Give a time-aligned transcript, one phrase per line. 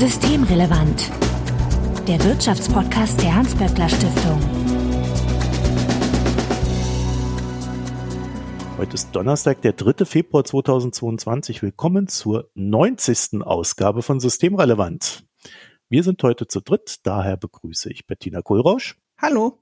[0.00, 1.10] Systemrelevant.
[2.08, 4.40] Der Wirtschaftspodcast der Hans-Böckler Stiftung.
[8.78, 10.06] Heute ist Donnerstag, der 3.
[10.06, 11.60] Februar 2022.
[11.60, 13.42] Willkommen zur 90.
[13.42, 15.22] Ausgabe von Systemrelevant.
[15.90, 18.96] Wir sind heute zu dritt, daher begrüße ich Bettina Kohlrausch.
[19.18, 19.58] Hallo.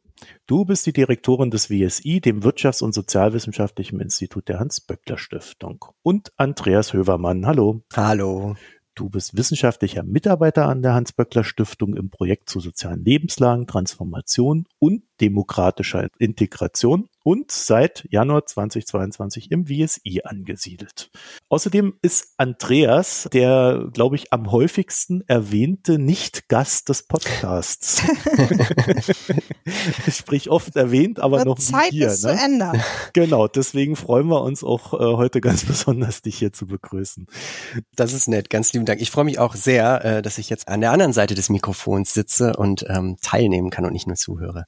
[0.47, 5.85] Du bist die Direktorin des WSI, dem Wirtschafts- und Sozialwissenschaftlichen Institut der Hans-Böckler Stiftung.
[6.03, 7.45] Und Andreas Hövermann.
[7.45, 7.83] Hallo.
[7.93, 8.55] Hallo.
[8.99, 15.05] Du bist wissenschaftlicher Mitarbeiter an der Hans-Böckler Stiftung im Projekt zu sozialen Lebenslagen, Transformation und
[15.21, 21.11] demokratischer Integration und seit Januar 2022 im WSI angesiedelt.
[21.51, 28.03] Außerdem ist Andreas der, glaube ich, am häufigsten erwähnte Nicht-Gast des Podcasts.
[30.11, 32.07] Sprich oft erwähnt, aber Wird noch Zeit hier.
[32.07, 32.35] Ist ne?
[32.35, 32.83] zu ändern.
[33.13, 37.27] Genau, deswegen freuen wir uns auch äh, heute ganz besonders, dich hier zu begrüßen.
[37.95, 39.03] Das ist nett, ganz lieben Dank.
[39.03, 42.15] Ich freue mich auch sehr, äh, dass ich jetzt an der anderen Seite des Mikrofons
[42.15, 44.65] sitze und ähm, teilnehmen kann und nicht nur zuhöre.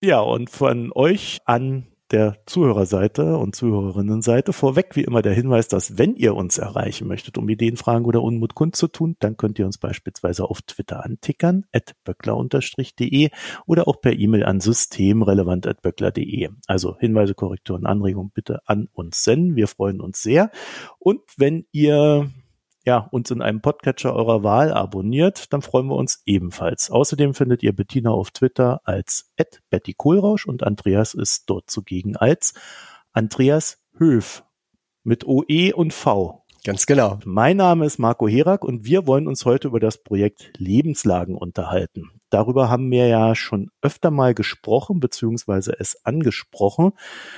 [0.00, 5.98] Ja, und von euch an der Zuhörerseite und Zuhörerinnenseite vorweg wie immer der Hinweis, dass
[5.98, 9.78] wenn ihr uns erreichen möchtet, um Ideen, Fragen oder Unmut kundzutun, dann könnt ihr uns
[9.78, 13.30] beispielsweise auf Twitter antickern, at böckler-de
[13.66, 16.48] oder auch per E-Mail an systemrelevant.böckler.de.
[16.66, 19.56] Also Hinweise, Korrekturen, Anregungen bitte an uns senden.
[19.56, 20.50] Wir freuen uns sehr.
[20.98, 22.30] Und wenn ihr
[22.84, 26.90] ja, uns in einem Podcatcher eurer Wahl abonniert, dann freuen wir uns ebenfalls.
[26.90, 29.32] Außerdem findet ihr Bettina auf Twitter als
[29.70, 32.54] Betty Kohlrausch und Andreas ist dort zugegen als
[33.12, 34.44] Andreas Höf
[35.02, 36.44] mit OE und V.
[36.64, 37.18] Ganz genau.
[37.24, 42.10] Mein Name ist Marco Herak und wir wollen uns heute über das Projekt Lebenslagen unterhalten.
[42.30, 46.92] Darüber haben wir ja schon öfter mal gesprochen, beziehungsweise es angesprochen,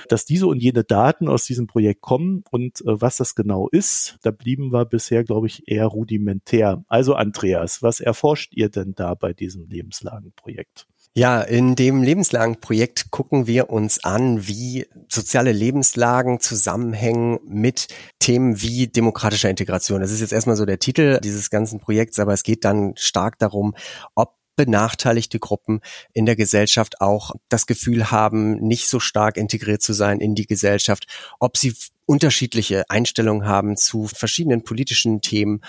[0.09, 4.17] dass diese und jene Daten aus diesem Projekt kommen und äh, was das genau ist,
[4.23, 6.83] da blieben wir bisher, glaube ich, eher rudimentär.
[6.87, 10.87] Also Andreas, was erforscht ihr denn da bei diesem Lebenslagenprojekt?
[11.13, 17.89] Ja, in dem lebenslangen Projekt gucken wir uns an, wie soziale Lebenslagen zusammenhängen mit
[18.19, 19.99] Themen wie demokratischer Integration.
[19.99, 23.37] Das ist jetzt erstmal so der Titel dieses ganzen Projekts, aber es geht dann stark
[23.39, 23.75] darum,
[24.15, 25.81] ob benachteiligte Gruppen
[26.13, 30.45] in der Gesellschaft auch das Gefühl haben, nicht so stark integriert zu sein in die
[30.45, 31.07] Gesellschaft,
[31.39, 31.73] ob sie
[32.05, 35.61] unterschiedliche Einstellungen haben zu verschiedenen politischen Themen.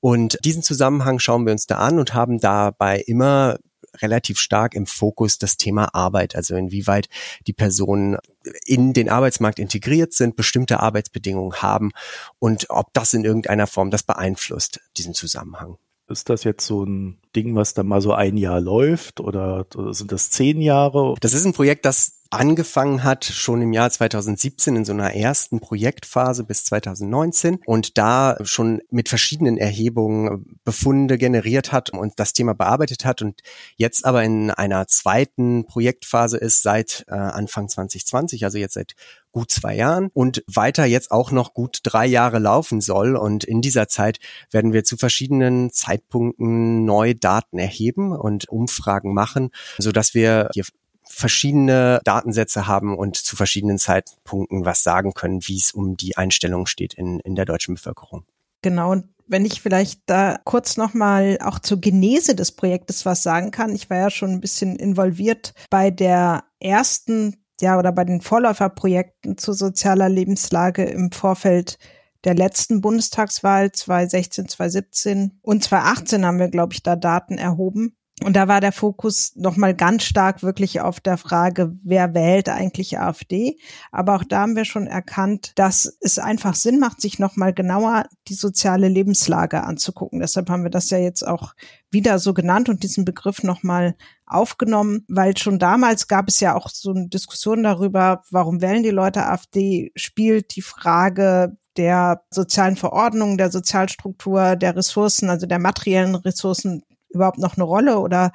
[0.00, 3.58] Und diesen Zusammenhang schauen wir uns da an und haben dabei immer
[3.98, 7.08] relativ stark im Fokus das Thema Arbeit, also inwieweit
[7.46, 8.16] die Personen
[8.64, 11.90] in den Arbeitsmarkt integriert sind, bestimmte Arbeitsbedingungen haben
[12.38, 15.76] und ob das in irgendeiner Form das beeinflusst, diesen Zusammenhang.
[16.08, 20.12] Ist das jetzt so ein Ding, was da mal so ein Jahr läuft oder sind
[20.12, 21.14] das zehn Jahre?
[21.20, 25.58] Das ist ein Projekt, das angefangen hat schon im Jahr 2017 in so einer ersten
[25.58, 32.54] Projektphase bis 2019 und da schon mit verschiedenen Erhebungen Befunde generiert hat und das Thema
[32.54, 33.40] bearbeitet hat und
[33.76, 38.94] jetzt aber in einer zweiten Projektphase ist seit äh, Anfang 2020, also jetzt seit
[39.32, 43.16] gut zwei Jahren und weiter jetzt auch noch gut drei Jahre laufen soll.
[43.16, 44.18] Und in dieser Zeit
[44.50, 50.64] werden wir zu verschiedenen Zeitpunkten neue Daten erheben und Umfragen machen, so dass wir hier
[51.04, 56.66] verschiedene Datensätze haben und zu verschiedenen Zeitpunkten was sagen können, wie es um die Einstellung
[56.66, 58.24] steht in, in der deutschen Bevölkerung.
[58.62, 63.52] Genau, und wenn ich vielleicht da kurz nochmal auch zur Genese des Projektes was sagen
[63.52, 63.74] kann.
[63.74, 69.38] Ich war ja schon ein bisschen involviert bei der ersten, ja, oder bei den Vorläuferprojekten
[69.38, 71.78] zu sozialer Lebenslage im Vorfeld
[72.24, 77.96] der letzten Bundestagswahl 2016, 2017 und 2018 haben wir, glaube ich, da Daten erhoben.
[78.22, 82.98] Und da war der Fokus nochmal ganz stark wirklich auf der Frage, wer wählt eigentlich
[82.98, 83.56] AfD.
[83.92, 88.04] Aber auch da haben wir schon erkannt, dass es einfach Sinn macht, sich nochmal genauer
[88.28, 90.20] die soziale Lebenslage anzugucken.
[90.20, 91.54] Deshalb haben wir das ja jetzt auch
[91.90, 93.94] wieder so genannt und diesen Begriff nochmal
[94.26, 98.90] aufgenommen, weil schon damals gab es ja auch so eine Diskussion darüber, warum wählen die
[98.90, 106.14] Leute AfD, spielt die Frage der sozialen Verordnung, der Sozialstruktur, der Ressourcen, also der materiellen
[106.14, 108.32] Ressourcen überhaupt noch eine Rolle oder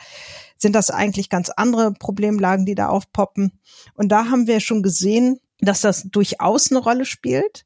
[0.58, 3.60] sind das eigentlich ganz andere Problemlagen, die da aufpoppen?
[3.94, 7.66] Und da haben wir schon gesehen, dass das durchaus eine Rolle spielt,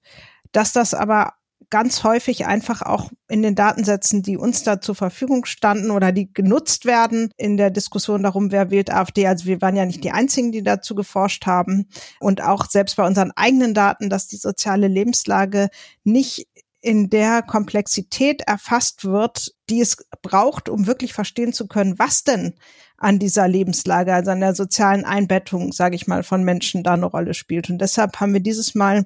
[0.51, 1.33] dass das aber
[1.69, 6.33] ganz häufig einfach auch in den Datensätzen, die uns da zur Verfügung standen oder die
[6.33, 9.27] genutzt werden in der Diskussion darum, wer wählt AfD.
[9.27, 11.88] Also wir waren ja nicht die einzigen, die dazu geforscht haben.
[12.19, 15.69] Und auch selbst bei unseren eigenen Daten, dass die soziale Lebenslage
[16.04, 16.48] nicht
[16.81, 22.56] in der Komplexität erfasst wird, die es braucht, um wirklich verstehen zu können, was denn
[22.98, 27.06] an dieser Lebenslage, also an der sozialen Einbettung, sage ich mal, von Menschen da eine
[27.06, 27.69] Rolle spielt.
[27.69, 29.06] Und deshalb haben wir dieses Mal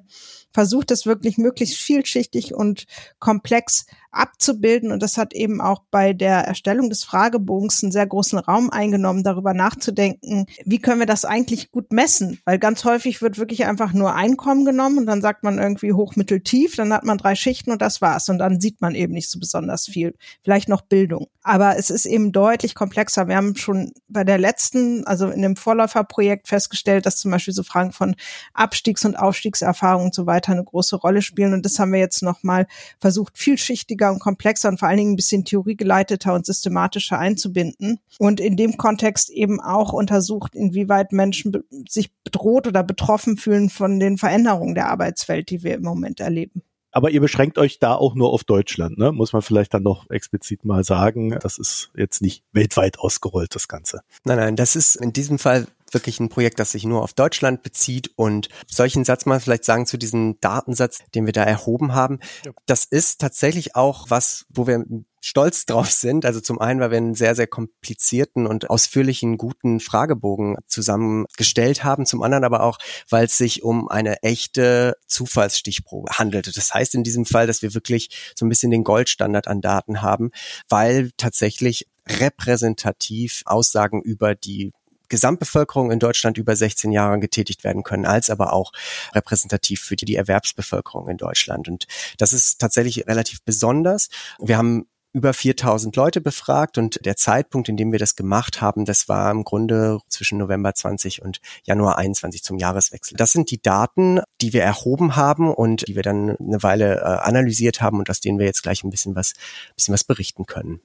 [0.54, 2.86] versucht es wirklich möglichst vielschichtig und
[3.18, 4.92] komplex abzubilden.
[4.92, 9.22] Und das hat eben auch bei der Erstellung des Fragebogens einen sehr großen Raum eingenommen,
[9.22, 12.38] darüber nachzudenken, wie können wir das eigentlich gut messen?
[12.44, 16.16] Weil ganz häufig wird wirklich einfach nur Einkommen genommen und dann sagt man irgendwie hoch,
[16.16, 18.28] mittel, tief, dann hat man drei Schichten und das war's.
[18.28, 20.14] Und dann sieht man eben nicht so besonders viel.
[20.42, 21.26] Vielleicht noch Bildung.
[21.42, 23.28] Aber es ist eben deutlich komplexer.
[23.28, 27.62] Wir haben schon bei der letzten, also in dem Vorläuferprojekt festgestellt, dass zum Beispiel so
[27.62, 28.16] Fragen von
[28.54, 31.52] Abstiegs- und Aufstiegserfahrungen und so weiter eine große Rolle spielen.
[31.52, 32.66] Und das haben wir jetzt nochmal
[32.98, 38.00] versucht, vielschichtiger und komplexer und vor allen Dingen ein bisschen theoriegeleiteter und systematischer einzubinden.
[38.18, 44.00] Und in dem Kontext eben auch untersucht, inwieweit Menschen sich bedroht oder betroffen fühlen von
[44.00, 46.62] den Veränderungen der Arbeitswelt, die wir im Moment erleben.
[46.94, 49.10] Aber ihr beschränkt euch da auch nur auf Deutschland, ne?
[49.10, 51.36] Muss man vielleicht dann noch explizit mal sagen.
[51.40, 54.02] Das ist jetzt nicht weltweit ausgerollt, das Ganze.
[54.22, 57.62] Nein, nein, das ist in diesem Fall wirklich ein Projekt, das sich nur auf Deutschland
[57.62, 62.20] bezieht und solchen Satz mal vielleicht sagen zu diesem Datensatz, den wir da erhoben haben.
[62.44, 62.52] Ja.
[62.66, 64.84] Das ist tatsächlich auch was, wo wir
[65.24, 66.26] stolz drauf sind.
[66.26, 72.06] Also zum einen, weil wir einen sehr, sehr komplizierten und ausführlichen, guten Fragebogen zusammengestellt haben.
[72.06, 76.52] Zum anderen aber auch, weil es sich um eine echte Zufallsstichprobe handelte.
[76.52, 80.02] Das heißt in diesem Fall, dass wir wirklich so ein bisschen den Goldstandard an Daten
[80.02, 80.30] haben,
[80.68, 84.72] weil tatsächlich repräsentativ Aussagen über die
[85.14, 88.72] Gesamtbevölkerung in Deutschland über 16 Jahre getätigt werden können, als aber auch
[89.14, 91.68] repräsentativ für die, die Erwerbsbevölkerung in Deutschland.
[91.68, 91.86] Und
[92.18, 94.08] das ist tatsächlich relativ besonders.
[94.40, 98.84] Wir haben über 4000 Leute befragt und der Zeitpunkt, in dem wir das gemacht haben,
[98.84, 103.16] das war im Grunde zwischen November 20 und Januar 21 zum Jahreswechsel.
[103.16, 107.04] Das sind die Daten, die wir erhoben haben und die wir dann eine Weile äh,
[107.04, 109.34] analysiert haben und aus denen wir jetzt gleich ein bisschen was,
[109.76, 110.80] bisschen was berichten können.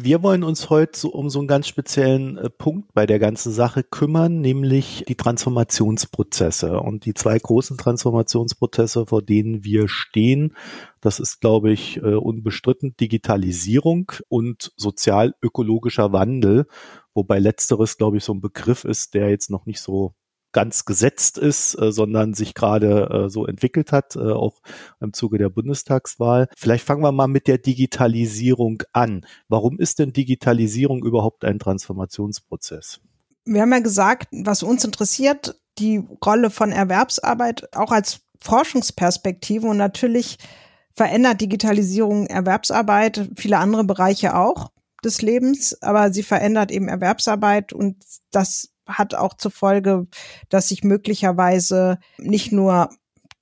[0.00, 3.50] Wir wollen uns heute so um so einen ganz speziellen äh, Punkt bei der ganzen
[3.50, 6.78] Sache kümmern, nämlich die Transformationsprozesse.
[6.78, 10.54] Und die zwei großen Transformationsprozesse, vor denen wir stehen,
[11.00, 16.68] das ist, glaube ich, äh, unbestritten Digitalisierung und sozial-ökologischer Wandel.
[17.12, 20.14] Wobei letzteres, glaube ich, so ein Begriff ist, der jetzt noch nicht so
[20.52, 24.60] ganz gesetzt ist, äh, sondern sich gerade äh, so entwickelt hat, äh, auch
[25.00, 26.48] im Zuge der Bundestagswahl.
[26.56, 29.26] Vielleicht fangen wir mal mit der Digitalisierung an.
[29.48, 33.00] Warum ist denn Digitalisierung überhaupt ein Transformationsprozess?
[33.44, 39.76] Wir haben ja gesagt, was uns interessiert, die Rolle von Erwerbsarbeit auch als Forschungsperspektive und
[39.76, 40.38] natürlich
[40.94, 44.70] verändert Digitalisierung Erwerbsarbeit, viele andere Bereiche auch
[45.04, 47.96] des Lebens, aber sie verändert eben Erwerbsarbeit und
[48.32, 50.06] das hat auch zur Folge,
[50.48, 52.90] dass sich möglicherweise nicht nur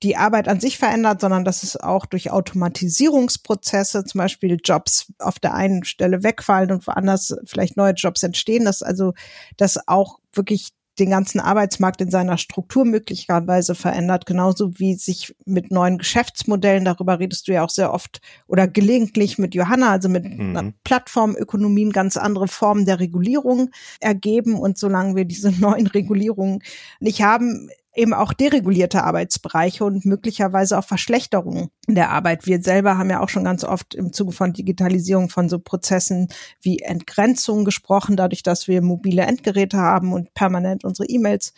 [0.03, 5.39] die Arbeit an sich verändert, sondern dass es auch durch Automatisierungsprozesse, zum Beispiel Jobs auf
[5.39, 9.13] der einen Stelle wegfallen und woanders vielleicht neue Jobs entstehen, dass also
[9.57, 15.71] das auch wirklich den ganzen Arbeitsmarkt in seiner Struktur möglicherweise verändert, genauso wie sich mit
[15.71, 20.25] neuen Geschäftsmodellen, darüber redest du ja auch sehr oft oder gelegentlich mit Johanna, also mit
[20.25, 20.73] mhm.
[20.83, 24.55] Plattformökonomien ganz andere Formen der Regulierung ergeben.
[24.55, 26.59] Und solange wir diese neuen Regulierungen
[26.99, 32.45] nicht haben, eben auch deregulierte Arbeitsbereiche und möglicherweise auch Verschlechterungen der Arbeit.
[32.45, 36.27] Wir selber haben ja auch schon ganz oft im Zuge von Digitalisierung von so Prozessen
[36.61, 41.53] wie Entgrenzung gesprochen, dadurch, dass wir mobile Endgeräte haben und permanent unsere E-Mails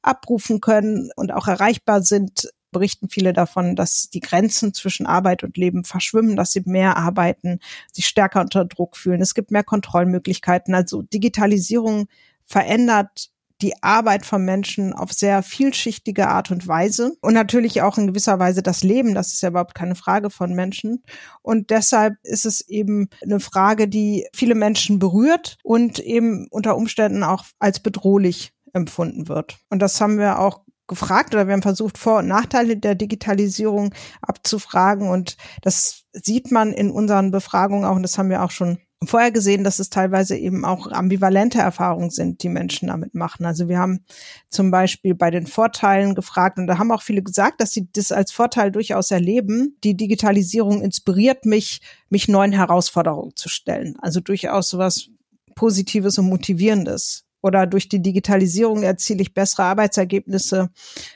[0.00, 5.56] abrufen können und auch erreichbar sind, berichten viele davon, dass die Grenzen zwischen Arbeit und
[5.56, 7.58] Leben verschwimmen, dass sie mehr arbeiten,
[7.92, 9.20] sich stärker unter Druck fühlen.
[9.20, 10.72] Es gibt mehr Kontrollmöglichkeiten.
[10.72, 12.06] Also Digitalisierung
[12.46, 13.30] verändert
[13.62, 18.38] die Arbeit von Menschen auf sehr vielschichtige Art und Weise und natürlich auch in gewisser
[18.38, 19.14] Weise das Leben.
[19.14, 21.02] Das ist ja überhaupt keine Frage von Menschen.
[21.42, 27.22] Und deshalb ist es eben eine Frage, die viele Menschen berührt und eben unter Umständen
[27.22, 29.58] auch als bedrohlich empfunden wird.
[29.68, 33.94] Und das haben wir auch gefragt oder wir haben versucht, Vor- und Nachteile der Digitalisierung
[34.20, 35.08] abzufragen.
[35.08, 39.30] Und das sieht man in unseren Befragungen auch, und das haben wir auch schon vorher
[39.30, 43.46] gesehen, dass es teilweise eben auch ambivalente Erfahrungen sind, die Menschen damit machen.
[43.46, 44.04] Also wir haben
[44.50, 48.12] zum Beispiel bei den Vorteilen gefragt und da haben auch viele gesagt, dass sie das
[48.12, 49.76] als Vorteil durchaus erleben.
[49.84, 51.80] Die Digitalisierung inspiriert mich,
[52.10, 53.96] mich neuen Herausforderungen zu stellen.
[54.00, 55.08] Also durchaus sowas
[55.54, 57.24] Positives und Motivierendes.
[57.42, 60.68] Oder durch die Digitalisierung erziele ich bessere Arbeitsergebnisse,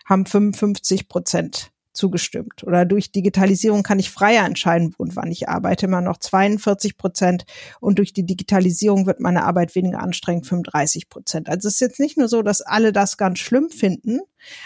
[0.06, 2.64] haben 55 Prozent zugestimmt.
[2.64, 6.96] Oder durch Digitalisierung kann ich freier entscheiden, wo und wann ich arbeite, immer noch 42
[6.96, 7.44] Prozent.
[7.80, 11.48] Und durch die Digitalisierung wird meine Arbeit weniger anstrengend, 35 Prozent.
[11.48, 14.20] Also es ist jetzt nicht nur so, dass alle das ganz schlimm finden,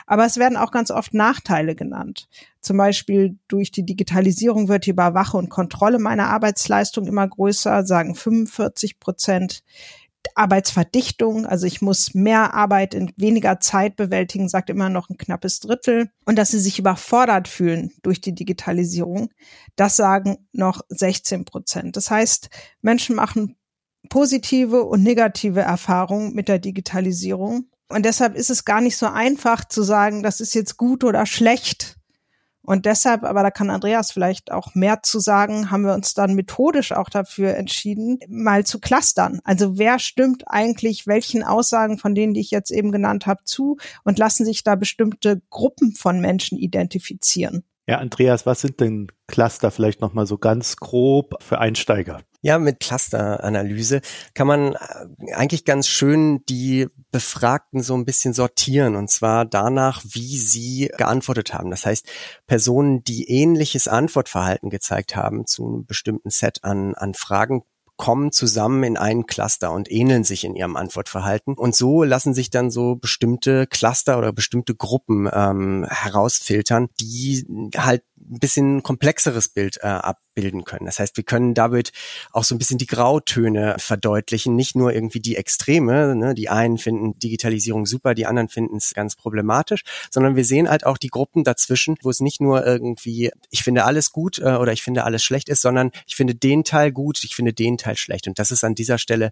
[0.06, 2.28] aber es werden auch ganz oft Nachteile genannt.
[2.61, 8.14] Zum Beispiel durch die Digitalisierung wird die Überwache und Kontrolle meiner Arbeitsleistung immer größer, sagen
[8.14, 9.62] 45 Prozent.
[10.34, 15.60] Arbeitsverdichtung, also ich muss mehr Arbeit in weniger Zeit bewältigen, sagt immer noch ein knappes
[15.60, 16.10] Drittel.
[16.25, 19.30] Und dass sie sich überfordert fühlen durch die Digitalisierung,
[19.76, 21.96] das sagen noch 16 Prozent.
[21.96, 23.56] Das heißt, Menschen machen
[24.08, 27.68] positive und negative Erfahrungen mit der Digitalisierung.
[27.88, 31.26] Und deshalb ist es gar nicht so einfach zu sagen, das ist jetzt gut oder
[31.26, 31.97] schlecht,
[32.68, 36.34] und deshalb, aber da kann Andreas vielleicht auch mehr zu sagen, haben wir uns dann
[36.34, 39.40] methodisch auch dafür entschieden, mal zu clustern.
[39.42, 43.78] Also wer stimmt eigentlich welchen Aussagen von denen, die ich jetzt eben genannt habe, zu
[44.04, 47.64] und lassen sich da bestimmte Gruppen von Menschen identifizieren?
[47.87, 52.20] Ja, Andreas, was sind denn Cluster vielleicht nochmal so ganz grob für Einsteiger?
[52.40, 54.00] Ja, mit Clusteranalyse
[54.35, 60.04] kann man äh, eigentlich ganz schön die Befragten so ein bisschen sortieren und zwar danach,
[60.04, 61.71] wie sie geantwortet haben.
[61.71, 62.07] Das heißt,
[62.47, 67.64] Personen, die ähnliches Antwortverhalten gezeigt haben zu einem bestimmten Set an, an Fragen,
[67.99, 71.54] kommen zusammen in einen Cluster und ähneln sich in ihrem Antwortverhalten.
[71.54, 77.45] Und so lassen sich dann so bestimmte Cluster oder bestimmte Gruppen ähm, herausfiltern, die
[77.76, 80.87] halt ein bisschen komplexeres Bild äh, abbilden können.
[80.87, 81.92] Das heißt, wir können damit
[82.32, 86.34] auch so ein bisschen die Grautöne verdeutlichen, nicht nur irgendwie die Extreme, ne?
[86.34, 90.84] die einen finden Digitalisierung super, die anderen finden es ganz problematisch, sondern wir sehen halt
[90.87, 94.72] auch die Gruppen dazwischen, wo es nicht nur irgendwie, ich finde alles gut äh, oder
[94.72, 97.96] ich finde alles schlecht ist, sondern ich finde den Teil gut, ich finde den Teil
[97.96, 98.28] schlecht.
[98.28, 99.30] Und das ist an dieser Stelle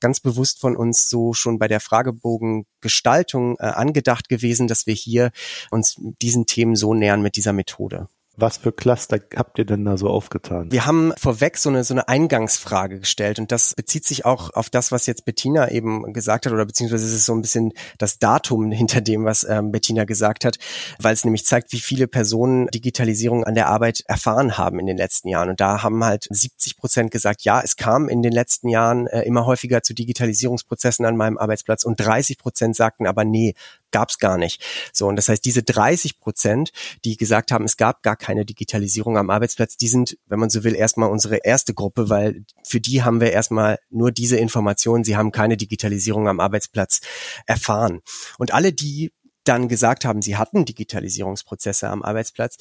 [0.00, 5.30] ganz bewusst von uns so schon bei der Fragebogengestaltung äh, angedacht gewesen, dass wir hier
[5.70, 8.08] uns diesen Themen so nähern mit dieser Methode.
[8.40, 10.70] Was für Cluster habt ihr denn da so aufgetan?
[10.70, 14.70] Wir haben vorweg so eine, so eine Eingangsfrage gestellt und das bezieht sich auch auf
[14.70, 18.20] das, was jetzt Bettina eben gesagt hat oder beziehungsweise es ist so ein bisschen das
[18.20, 20.56] Datum hinter dem, was ähm, Bettina gesagt hat,
[21.00, 24.96] weil es nämlich zeigt, wie viele Personen Digitalisierung an der Arbeit erfahren haben in den
[24.96, 25.50] letzten Jahren.
[25.50, 29.22] Und da haben halt 70 Prozent gesagt, ja, es kam in den letzten Jahren äh,
[29.22, 33.54] immer häufiger zu Digitalisierungsprozessen an meinem Arbeitsplatz und 30 Prozent sagten aber, nee,
[33.90, 34.64] gab es gar nicht.
[34.92, 36.70] So, und das heißt, diese 30 Prozent,
[37.04, 40.64] die gesagt haben, es gab gar keine Digitalisierung am Arbeitsplatz, die sind, wenn man so
[40.64, 45.16] will, erstmal unsere erste Gruppe, weil für die haben wir erstmal nur diese Informationen, sie
[45.16, 47.00] haben keine Digitalisierung am Arbeitsplatz
[47.46, 48.00] erfahren.
[48.38, 49.12] Und alle die
[49.48, 52.56] dann gesagt haben, sie hatten Digitalisierungsprozesse am Arbeitsplatz,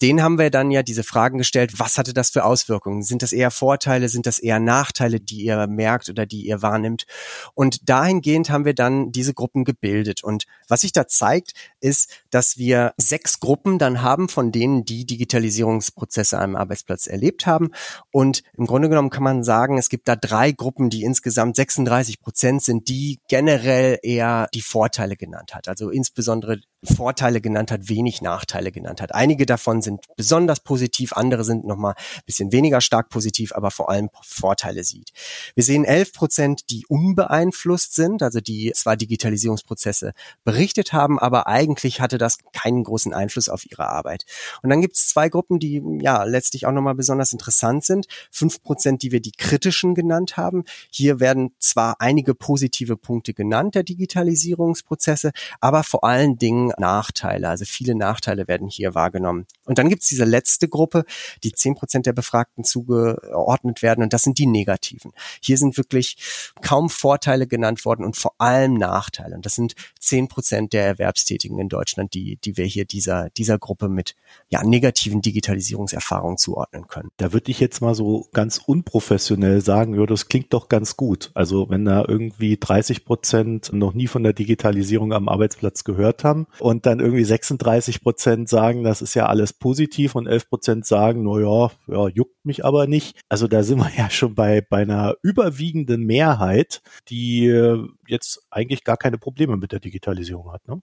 [0.00, 3.02] denen haben wir dann ja diese Fragen gestellt, was hatte das für Auswirkungen?
[3.02, 7.06] Sind das eher Vorteile, sind das eher Nachteile, die ihr merkt oder die ihr wahrnimmt?
[7.54, 10.22] Und dahingehend haben wir dann diese Gruppen gebildet.
[10.22, 15.04] Und was sich da zeigt, ist, dass wir sechs Gruppen dann haben, von denen die
[15.04, 17.70] Digitalisierungsprozesse am Arbeitsplatz erlebt haben.
[18.12, 22.20] Und im Grunde genommen kann man sagen, es gibt da drei Gruppen, die insgesamt 36
[22.20, 25.68] Prozent sind, die generell eher die Vorteile genannt hat.
[25.68, 29.14] Also insbesondere insbesondere Vorteile genannt hat, wenig Nachteile genannt hat.
[29.14, 33.90] Einige davon sind besonders positiv, andere sind nochmal ein bisschen weniger stark positiv, aber vor
[33.90, 35.10] allem Vorteile sieht.
[35.56, 40.12] Wir sehen 11 Prozent, die unbeeinflusst sind, also die zwar Digitalisierungsprozesse
[40.44, 44.24] berichtet haben, aber eigentlich hatte das keinen großen Einfluss auf ihre Arbeit.
[44.62, 48.06] Und dann gibt es zwei Gruppen, die ja letztlich auch nochmal besonders interessant sind.
[48.30, 50.64] Fünf Prozent, die wir die kritischen genannt haben.
[50.90, 57.48] Hier werden zwar einige positive Punkte genannt der Digitalisierungsprozesse, aber vor allen Dingen Nachteile.
[57.48, 59.46] Also viele Nachteile werden hier wahrgenommen.
[59.64, 61.04] Und dann gibt es diese letzte Gruppe,
[61.44, 64.02] die zehn Prozent der Befragten zugeordnet werden.
[64.02, 65.12] Und das sind die negativen.
[65.42, 69.36] Hier sind wirklich kaum Vorteile genannt worden und vor allem Nachteile.
[69.36, 73.58] Und das sind zehn Prozent der Erwerbstätigen in Deutschland, die, die wir hier dieser, dieser
[73.58, 74.14] Gruppe mit
[74.48, 77.10] ja, negativen Digitalisierungserfahrungen zuordnen können.
[77.16, 81.30] Da würde ich jetzt mal so ganz unprofessionell sagen, ja, das klingt doch ganz gut.
[81.34, 86.46] Also wenn da irgendwie 30 Prozent noch nie von der Digitalisierung am Arbeitsplatz gehört haben
[86.60, 91.24] und dann irgendwie 36 Prozent sagen, das ist ja alles positiv und 11 Prozent sagen,
[91.24, 93.20] na ja, ja, juckt mich aber nicht.
[93.28, 98.84] Also da sind wir ja schon bei, bei einer überwiegenden Mehrheit, die äh, jetzt eigentlich
[98.84, 100.66] gar keine Probleme mit der Digitalisierung hat.
[100.68, 100.80] Ne?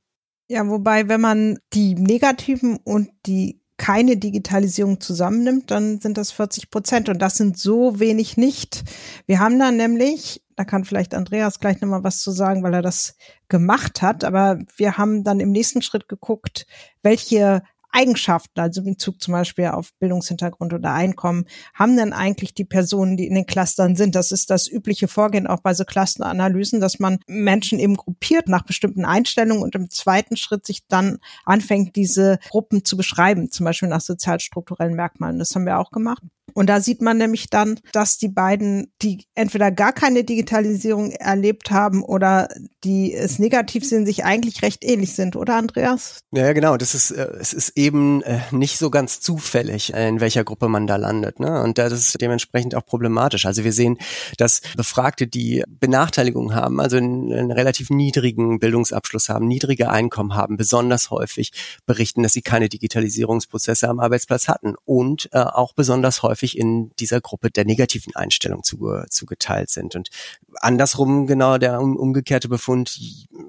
[0.50, 6.70] Ja, wobei, wenn man die negativen und die keine Digitalisierung zusammennimmt, dann sind das 40
[6.70, 8.84] Prozent und das sind so wenig nicht.
[9.26, 12.82] Wir haben dann nämlich, da kann vielleicht Andreas gleich nochmal was zu sagen, weil er
[12.82, 13.16] das
[13.50, 16.66] gemacht hat, aber wir haben dann im nächsten Schritt geguckt,
[17.04, 17.62] welche
[17.96, 23.16] Eigenschaften, also in Bezug zum Beispiel auf Bildungshintergrund oder Einkommen, haben denn eigentlich die Personen,
[23.16, 24.16] die in den Clustern sind?
[24.16, 28.64] Das ist das übliche Vorgehen auch bei so Clusteranalysen, dass man Menschen eben gruppiert nach
[28.64, 33.88] bestimmten Einstellungen und im zweiten Schritt sich dann anfängt, diese Gruppen zu beschreiben, zum Beispiel
[33.88, 35.40] nach sozialstrukturellen Merkmalen.
[35.40, 36.22] Das haben wir auch gemacht.
[36.56, 41.70] Und da sieht man nämlich dann, dass die beiden, die entweder gar keine Digitalisierung erlebt
[41.70, 42.48] haben oder
[42.86, 46.20] die es negativ sind, sich eigentlich recht ähnlich sind, oder Andreas?
[46.32, 46.78] Ja, genau.
[46.78, 50.70] Das ist, äh, es ist eben äh, nicht so ganz zufällig, äh, in welcher Gruppe
[50.70, 51.42] man da landet.
[51.42, 51.62] Ne?
[51.62, 53.46] Und das ist dementsprechend auch problematisch.
[53.46, 53.98] Also wir sehen,
[54.38, 60.56] dass Befragte, die Benachteiligungen haben, also einen, einen relativ niedrigen Bildungsabschluss haben, niedrige Einkommen haben,
[60.56, 61.52] besonders häufig
[61.86, 67.22] berichten, dass sie keine Digitalisierungsprozesse am Arbeitsplatz hatten und äh, auch besonders häufig in dieser
[67.22, 69.96] Gruppe der negativen Einstellung zuge zugeteilt sind.
[69.96, 70.10] Und
[70.56, 73.00] andersrum genau der um, umgekehrte Befund,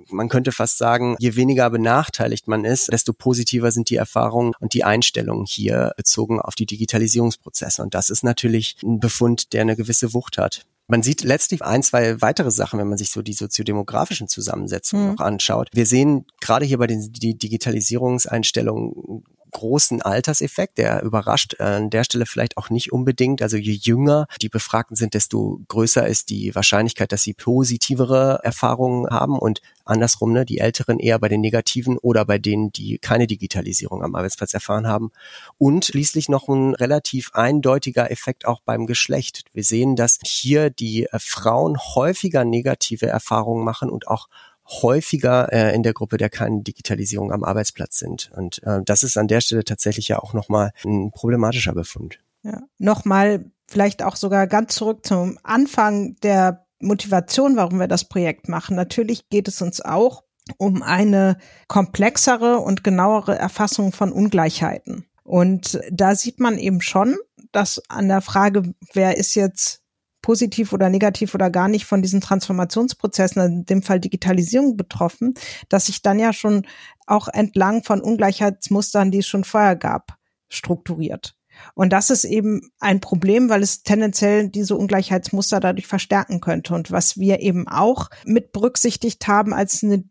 [0.08, 4.74] man könnte fast sagen, je weniger benachteiligt man ist, desto positiver sind die Erfahrungen und
[4.74, 7.82] die Einstellungen hier bezogen auf die Digitalisierungsprozesse.
[7.82, 10.64] Und das ist natürlich ein Befund, der eine gewisse Wucht hat.
[10.88, 15.14] Man sieht letztlich ein, zwei weitere Sachen, wenn man sich so die soziodemografischen Zusammensetzungen mhm.
[15.14, 15.68] noch anschaut.
[15.72, 22.26] Wir sehen gerade hier bei den die Digitalisierungseinstellungen großen Alterseffekt, der überrascht an der Stelle
[22.26, 23.42] vielleicht auch nicht unbedingt.
[23.42, 29.08] Also je jünger die Befragten sind, desto größer ist die Wahrscheinlichkeit, dass sie positivere Erfahrungen
[29.10, 33.26] haben und andersrum, ne, die Älteren eher bei den negativen oder bei denen, die keine
[33.26, 35.10] Digitalisierung am Arbeitsplatz erfahren haben.
[35.58, 39.44] Und schließlich noch ein relativ eindeutiger Effekt auch beim Geschlecht.
[39.52, 44.28] Wir sehen, dass hier die äh, Frauen häufiger negative Erfahrungen machen und auch
[44.66, 48.30] häufiger äh, in der Gruppe der keine Digitalisierung am Arbeitsplatz sind.
[48.34, 52.18] Und äh, das ist an der Stelle tatsächlich ja auch nochmal ein problematischer Befund.
[52.42, 52.62] Ja.
[52.78, 58.76] Nochmal vielleicht auch sogar ganz zurück zum Anfang der Motivation, warum wir das Projekt machen.
[58.76, 60.24] Natürlich geht es uns auch
[60.58, 65.06] um eine komplexere und genauere Erfassung von Ungleichheiten.
[65.24, 67.16] Und da sieht man eben schon,
[67.50, 69.82] dass an der Frage, wer ist jetzt
[70.26, 75.34] positiv oder negativ oder gar nicht von diesen Transformationsprozessen, in dem Fall Digitalisierung betroffen,
[75.68, 76.66] dass sich dann ja schon
[77.06, 80.16] auch entlang von Ungleichheitsmustern, die es schon vorher gab,
[80.48, 81.36] strukturiert.
[81.74, 86.74] Und das ist eben ein Problem, weil es tendenziell diese Ungleichheitsmuster dadurch verstärken könnte.
[86.74, 90.02] Und was wir eben auch mit berücksichtigt haben als eine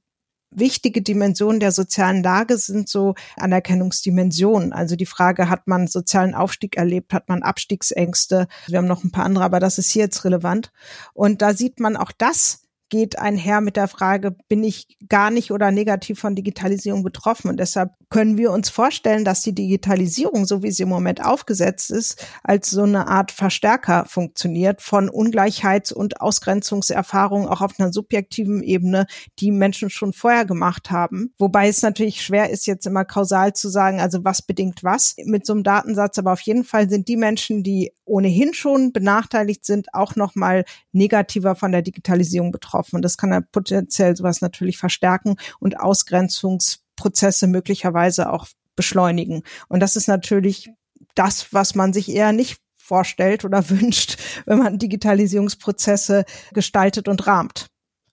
[0.57, 4.73] wichtige Dimensionen der sozialen Lage sind so Anerkennungsdimensionen.
[4.73, 8.47] Also die Frage, hat man sozialen Aufstieg erlebt, hat man Abstiegsängste?
[8.67, 10.71] Wir haben noch ein paar andere, aber das ist hier jetzt relevant.
[11.13, 15.51] Und da sieht man auch das geht einher mit der Frage, bin ich gar nicht
[15.51, 17.49] oder negativ von Digitalisierung betroffen?
[17.49, 21.91] Und deshalb können wir uns vorstellen, dass die Digitalisierung, so wie sie im Moment aufgesetzt
[21.91, 28.61] ist, als so eine Art Verstärker funktioniert von Ungleichheits- und Ausgrenzungserfahrungen auch auf einer subjektiven
[28.61, 29.07] Ebene,
[29.39, 31.33] die Menschen schon vorher gemacht haben.
[31.37, 35.45] Wobei es natürlich schwer ist, jetzt immer kausal zu sagen, also was bedingt was mit
[35.45, 36.17] so einem Datensatz.
[36.19, 41.55] Aber auf jeden Fall sind die Menschen, die ohnehin schon benachteiligt sind, auch nochmal negativer
[41.55, 42.74] von der Digitalisierung betroffen.
[42.93, 49.43] Und das kann ja potenziell sowas natürlich verstärken und Ausgrenzungsprozesse möglicherweise auch beschleunigen.
[49.67, 50.69] Und das ist natürlich
[51.15, 57.67] das, was man sich eher nicht vorstellt oder wünscht, wenn man Digitalisierungsprozesse gestaltet und rahmt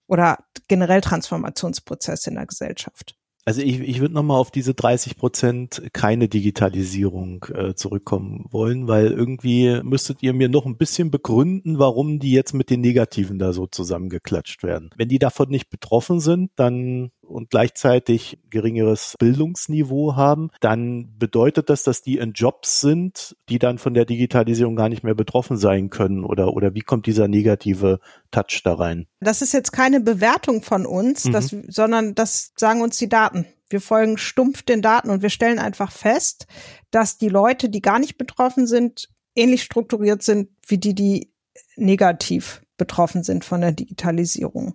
[0.07, 3.17] oder generell Transformationsprozesse in der Gesellschaft.
[3.45, 9.07] Also ich, ich würde nochmal auf diese 30 Prozent keine Digitalisierung äh, zurückkommen wollen, weil
[9.09, 13.53] irgendwie müsstet ihr mir noch ein bisschen begründen, warum die jetzt mit den Negativen da
[13.53, 14.91] so zusammengeklatscht werden.
[14.97, 21.83] Wenn die davon nicht betroffen sind, dann und gleichzeitig geringeres Bildungsniveau haben, dann bedeutet das,
[21.83, 25.91] dass die in Jobs sind, die dann von der Digitalisierung gar nicht mehr betroffen sein
[25.91, 29.07] können oder, oder wie kommt dieser negative Touch da rein?
[29.21, 31.33] Das ist jetzt keine Bewertung von uns, mhm.
[31.33, 33.47] das, sondern das sagen uns die Daten.
[33.69, 36.47] Wir folgen stumpf den Daten und wir stellen einfach fest,
[36.91, 41.33] dass die Leute, die gar nicht betroffen sind, ähnlich strukturiert sind wie die, die
[41.77, 44.75] negativ betroffen sind von der Digitalisierung.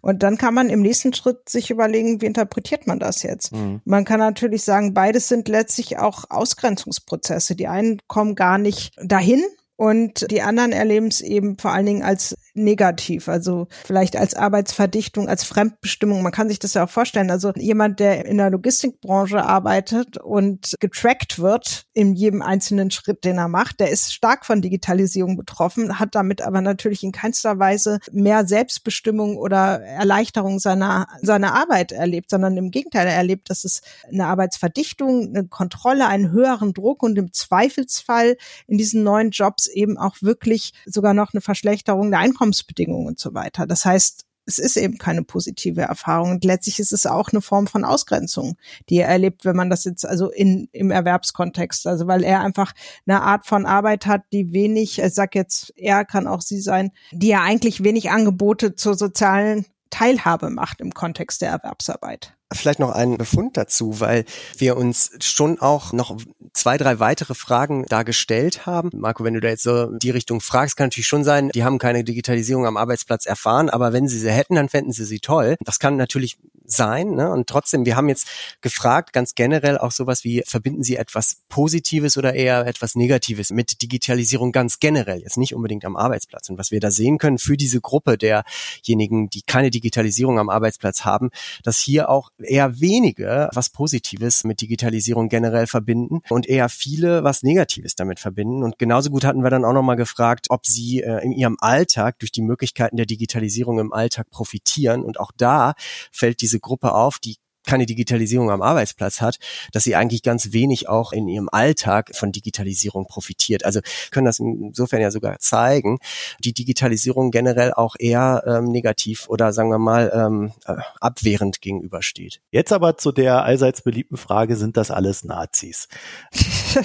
[0.00, 3.52] Und dann kann man im nächsten Schritt sich überlegen, wie interpretiert man das jetzt?
[3.52, 3.80] Mhm.
[3.84, 7.56] Man kann natürlich sagen, beides sind letztlich auch Ausgrenzungsprozesse.
[7.56, 9.44] Die einen kommen gar nicht dahin,
[9.76, 15.28] und die anderen erleben es eben vor allen Dingen als negativ, also vielleicht als Arbeitsverdichtung,
[15.28, 16.22] als Fremdbestimmung.
[16.22, 17.30] Man kann sich das ja auch vorstellen.
[17.30, 23.38] Also jemand, der in der Logistikbranche arbeitet und getrackt wird in jedem einzelnen Schritt, den
[23.38, 27.98] er macht, der ist stark von Digitalisierung betroffen, hat damit aber natürlich in keinster Weise
[28.12, 33.82] mehr Selbstbestimmung oder Erleichterung seiner, seiner Arbeit erlebt, sondern im Gegenteil, er erlebt, dass es
[34.10, 39.96] eine Arbeitsverdichtung, eine Kontrolle, einen höheren Druck und im Zweifelsfall in diesen neuen Jobs eben
[39.98, 43.66] auch wirklich sogar noch eine Verschlechterung der Einkommen Einkommensbedingungen und so weiter.
[43.66, 46.30] Das heißt, es ist eben keine positive Erfahrung.
[46.30, 48.56] Und letztlich ist es auch eine Form von Ausgrenzung,
[48.88, 52.72] die er erlebt, wenn man das jetzt also in, im Erwerbskontext, also weil er einfach
[53.06, 56.92] eine Art von Arbeit hat, die wenig, ich sag jetzt, er kann auch sie sein,
[57.10, 62.35] die ja eigentlich wenig Angebote zur sozialen Teilhabe macht im Kontext der Erwerbsarbeit.
[62.52, 64.24] Vielleicht noch einen Befund dazu, weil
[64.56, 66.16] wir uns schon auch noch
[66.52, 68.90] zwei, drei weitere Fragen dargestellt haben.
[68.94, 71.78] Marco, wenn du da jetzt so die Richtung fragst, kann natürlich schon sein, die haben
[71.78, 75.56] keine Digitalisierung am Arbeitsplatz erfahren, aber wenn sie sie hätten, dann fänden sie sie toll.
[75.64, 77.14] Das kann natürlich sein.
[77.14, 77.30] Ne?
[77.30, 78.28] Und trotzdem, wir haben jetzt
[78.60, 83.82] gefragt, ganz generell auch sowas wie, verbinden Sie etwas Positives oder eher etwas Negatives mit
[83.82, 86.48] Digitalisierung ganz generell, jetzt nicht unbedingt am Arbeitsplatz.
[86.50, 91.04] Und was wir da sehen können für diese Gruppe derjenigen, die keine Digitalisierung am Arbeitsplatz
[91.04, 91.30] haben,
[91.62, 97.42] dass hier auch eher wenige was Positives mit Digitalisierung generell verbinden und eher viele was
[97.42, 98.62] Negatives damit verbinden.
[98.62, 102.18] Und genauso gut hatten wir dann auch nochmal gefragt, ob sie äh, in ihrem Alltag
[102.18, 105.02] durch die Möglichkeiten der Digitalisierung im Alltag profitieren.
[105.02, 105.74] Und auch da
[106.10, 107.36] fällt diese Gruppe auf, die
[107.66, 109.38] keine Digitalisierung am Arbeitsplatz hat,
[109.72, 113.64] dass sie eigentlich ganz wenig auch in ihrem Alltag von Digitalisierung profitiert.
[113.64, 115.98] Also können das insofern ja sogar zeigen,
[116.38, 122.40] die Digitalisierung generell auch eher ähm, negativ oder sagen wir mal ähm, äh, abwehrend gegenübersteht.
[122.50, 125.88] Jetzt aber zu der allseits beliebten Frage, sind das alles Nazis?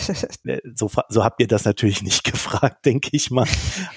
[0.46, 3.48] Äh, so, so habt ihr das natürlich nicht gefragt, denke ich mal.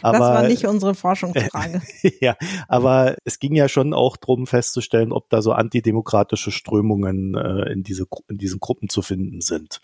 [0.02, 1.80] Aber, das war nicht unsere Forschungsfrage.
[2.20, 2.36] ja,
[2.68, 7.72] aber es ging ja schon auch darum festzustellen, ob da so antidemokratische Strömungen Strömungen äh,
[7.72, 9.80] in, diese, in diesen Gruppen zu finden sind.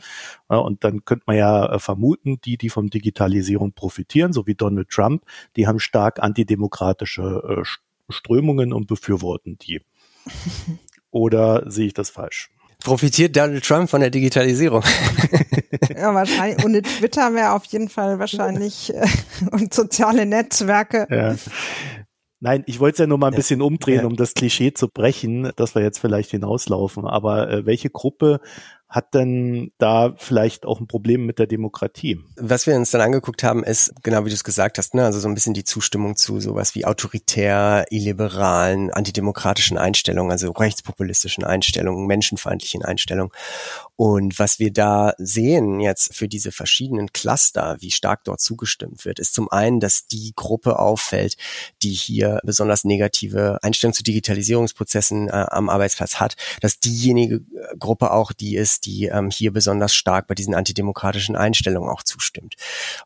[0.51, 4.55] Ja, und dann könnte man ja äh, vermuten, die, die von Digitalisierung profitieren, so wie
[4.55, 5.25] Donald Trump,
[5.57, 9.83] die haben stark antidemokratische äh, Strömungen und befürworten die.
[11.11, 12.51] Oder sehe ich das falsch?
[12.83, 14.83] Profitiert Donald Trump von der Digitalisierung?
[15.95, 16.65] ja, wahrscheinlich.
[16.65, 19.07] Ohne Twitter wäre auf jeden Fall wahrscheinlich äh,
[19.51, 21.07] und soziale Netzwerke.
[21.11, 21.37] Ja.
[22.43, 25.53] Nein, ich wollte es ja nur mal ein bisschen umdrehen, um das Klischee zu brechen,
[25.57, 27.07] dass wir jetzt vielleicht hinauslaufen.
[27.07, 28.41] Aber äh, welche Gruppe
[28.91, 32.19] hat denn da vielleicht auch ein Problem mit der Demokratie?
[32.37, 35.21] Was wir uns dann angeguckt haben, ist, genau wie du es gesagt hast, ne, also
[35.21, 42.09] so ein bisschen die Zustimmung zu sowas wie autoritär, illiberalen, antidemokratischen Einstellungen, also rechtspopulistischen Einstellungen,
[42.09, 43.33] menschenfeindlichen Einstellungen.
[43.95, 49.21] Und was wir da sehen jetzt für diese verschiedenen Cluster, wie stark dort zugestimmt wird,
[49.21, 51.37] ist zum einen, dass die Gruppe auffällt,
[51.83, 57.43] die hier besonders negative Einstellungen zu Digitalisierungsprozessen äh, am Arbeitsplatz hat, dass diejenige
[57.79, 62.55] Gruppe auch die ist, die ähm, hier besonders stark bei diesen antidemokratischen Einstellungen auch zustimmt.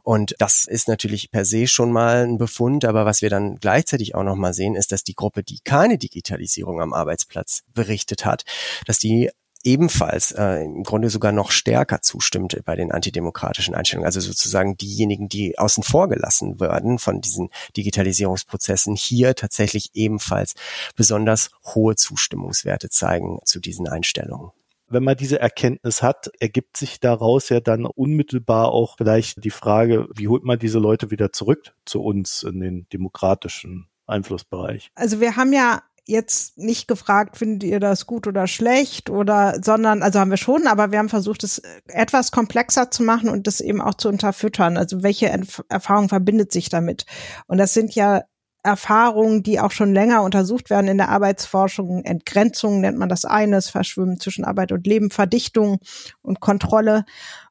[0.03, 4.15] Und das ist natürlich per se schon mal ein Befund, aber was wir dann gleichzeitig
[4.15, 8.45] auch nochmal sehen, ist, dass die Gruppe, die keine Digitalisierung am Arbeitsplatz berichtet hat,
[8.87, 9.31] dass die
[9.65, 14.07] ebenfalls äh, im Grunde sogar noch stärker zustimmt bei den antidemokratischen Einstellungen.
[14.07, 20.55] Also sozusagen diejenigen, die außen vor gelassen werden von diesen Digitalisierungsprozessen, hier tatsächlich ebenfalls
[20.95, 24.53] besonders hohe Zustimmungswerte zeigen zu diesen Einstellungen
[24.89, 30.09] wenn man diese Erkenntnis hat, ergibt sich daraus ja dann unmittelbar auch vielleicht die Frage,
[30.15, 34.91] wie holt man diese Leute wieder zurück zu uns in den demokratischen Einflussbereich?
[34.95, 40.03] Also wir haben ja jetzt nicht gefragt, findet ihr das gut oder schlecht oder, sondern,
[40.03, 43.61] also haben wir schon, aber wir haben versucht, es etwas komplexer zu machen und das
[43.61, 44.77] eben auch zu unterfüttern.
[44.77, 45.35] Also welche
[45.69, 47.07] Erfahrung verbindet sich damit?
[47.47, 48.23] Und das sind ja
[48.65, 52.03] Erfahrungen, die auch schon länger untersucht werden in der Arbeitsforschung.
[52.03, 55.79] Entgrenzung nennt man das eines, Verschwimmen zwischen Arbeit und Leben, Verdichtung
[56.23, 57.05] und Kontrolle.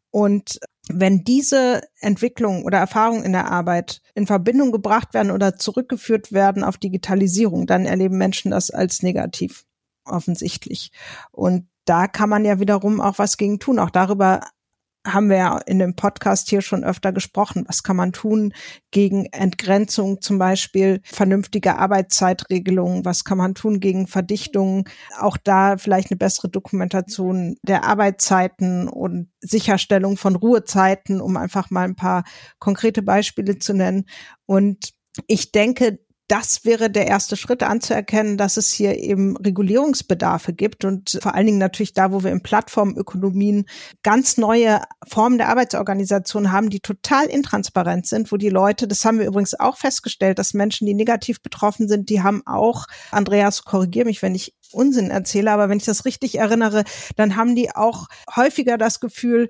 [0.10, 6.34] Und wenn diese Entwicklung oder Erfahrungen in der Arbeit in Verbindung gebracht werden oder zurückgeführt
[6.34, 9.66] werden auf Digitalisierung, dann erleben Menschen das als negativ,
[10.06, 10.92] offensichtlich.
[11.32, 13.78] Und da kann man ja wiederum auch was gegen tun.
[13.78, 14.42] Auch darüber
[15.06, 17.66] haben wir ja in dem Podcast hier schon öfter gesprochen.
[17.68, 18.54] Was kann man tun
[18.92, 23.04] gegen Entgrenzung, zum Beispiel vernünftige Arbeitszeitregelungen?
[23.06, 24.86] Was kann man tun gegen Verdichtungen?
[25.20, 31.84] Auch da vielleicht eine bessere Dokumentation der Arbeitszeiten und Sicherstellung von Ruhezeiten, um einfach mal
[31.84, 32.24] ein paar
[32.60, 34.06] konkrete Beispiele zu nennen.
[34.46, 34.94] Und
[35.28, 41.20] ich denke, das wäre der erste Schritt anzuerkennen, dass es hier eben Regulierungsbedarfe gibt und
[41.22, 43.66] vor allen Dingen natürlich da, wo wir in Plattformökonomien
[44.04, 49.20] ganz neue Formen der Arbeitsorganisation haben, die total intransparent sind, wo die Leute, das haben
[49.20, 54.06] wir übrigens auch festgestellt, dass Menschen, die negativ betroffen sind, die haben auch, Andreas, korrigier
[54.06, 56.84] mich, wenn ich Unsinn erzähle, aber wenn ich das richtig erinnere,
[57.16, 59.50] dann haben die auch häufiger das Gefühl,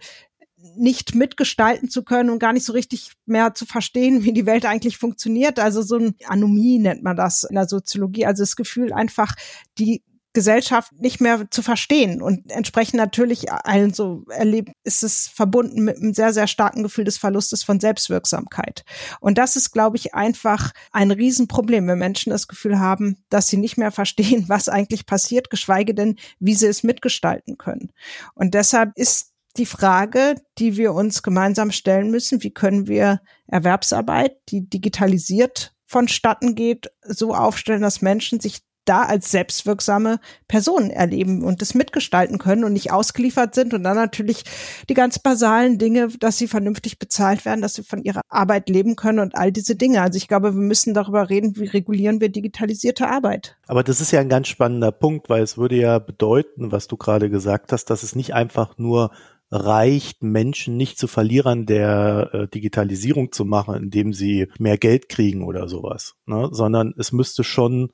[0.76, 4.66] nicht mitgestalten zu können und gar nicht so richtig mehr zu verstehen, wie die Welt
[4.66, 5.60] eigentlich funktioniert.
[5.60, 8.26] Also so ein Anomie nennt man das in der Soziologie.
[8.26, 9.36] Also das Gefühl einfach,
[9.78, 15.98] die Gesellschaft nicht mehr zu verstehen und entsprechend natürlich also erlebt ist es verbunden mit
[15.98, 18.84] einem sehr sehr starken Gefühl des Verlustes von Selbstwirksamkeit
[19.20, 23.58] und das ist glaube ich einfach ein Riesenproblem wenn Menschen das Gefühl haben dass sie
[23.58, 27.92] nicht mehr verstehen was eigentlich passiert geschweige denn wie sie es mitgestalten können
[28.34, 34.38] und deshalb ist die Frage, die wir uns gemeinsam stellen müssen, wie können wir Erwerbsarbeit,
[34.50, 41.62] die digitalisiert vonstatten geht, so aufstellen, dass Menschen sich da als selbstwirksame Personen erleben und
[41.62, 44.44] das mitgestalten können und nicht ausgeliefert sind und dann natürlich
[44.90, 48.96] die ganz basalen Dinge, dass sie vernünftig bezahlt werden, dass sie von ihrer Arbeit leben
[48.96, 50.02] können und all diese Dinge.
[50.02, 53.58] Also ich glaube, wir müssen darüber reden, wie regulieren wir digitalisierte Arbeit.
[53.68, 56.98] Aber das ist ja ein ganz spannender Punkt, weil es würde ja bedeuten, was du
[56.98, 59.12] gerade gesagt hast, dass es nicht einfach nur
[59.54, 65.44] reicht, Menschen nicht zu Verlierern der äh, Digitalisierung zu machen, indem sie mehr Geld kriegen
[65.44, 66.50] oder sowas, ne?
[66.52, 67.92] sondern es müsste schon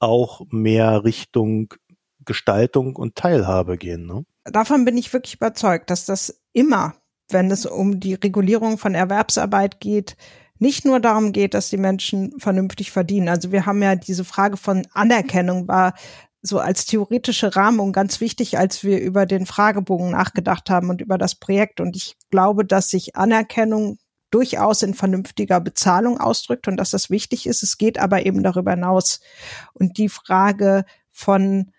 [0.00, 1.72] auch mehr Richtung
[2.24, 4.04] Gestaltung und Teilhabe gehen.
[4.06, 4.24] Ne?
[4.44, 6.94] Davon bin ich wirklich überzeugt, dass das immer,
[7.30, 10.16] wenn es um die Regulierung von Erwerbsarbeit geht,
[10.58, 13.28] nicht nur darum geht, dass die Menschen vernünftig verdienen.
[13.28, 15.94] Also wir haben ja diese Frage von Anerkennung war
[16.46, 21.18] so als theoretische Rahmung ganz wichtig, als wir über den Fragebogen nachgedacht haben und über
[21.18, 21.80] das Projekt.
[21.80, 23.98] Und ich glaube, dass sich Anerkennung
[24.30, 27.62] durchaus in vernünftiger Bezahlung ausdrückt und dass das wichtig ist.
[27.62, 29.20] Es geht aber eben darüber hinaus.
[29.72, 31.72] Und die Frage von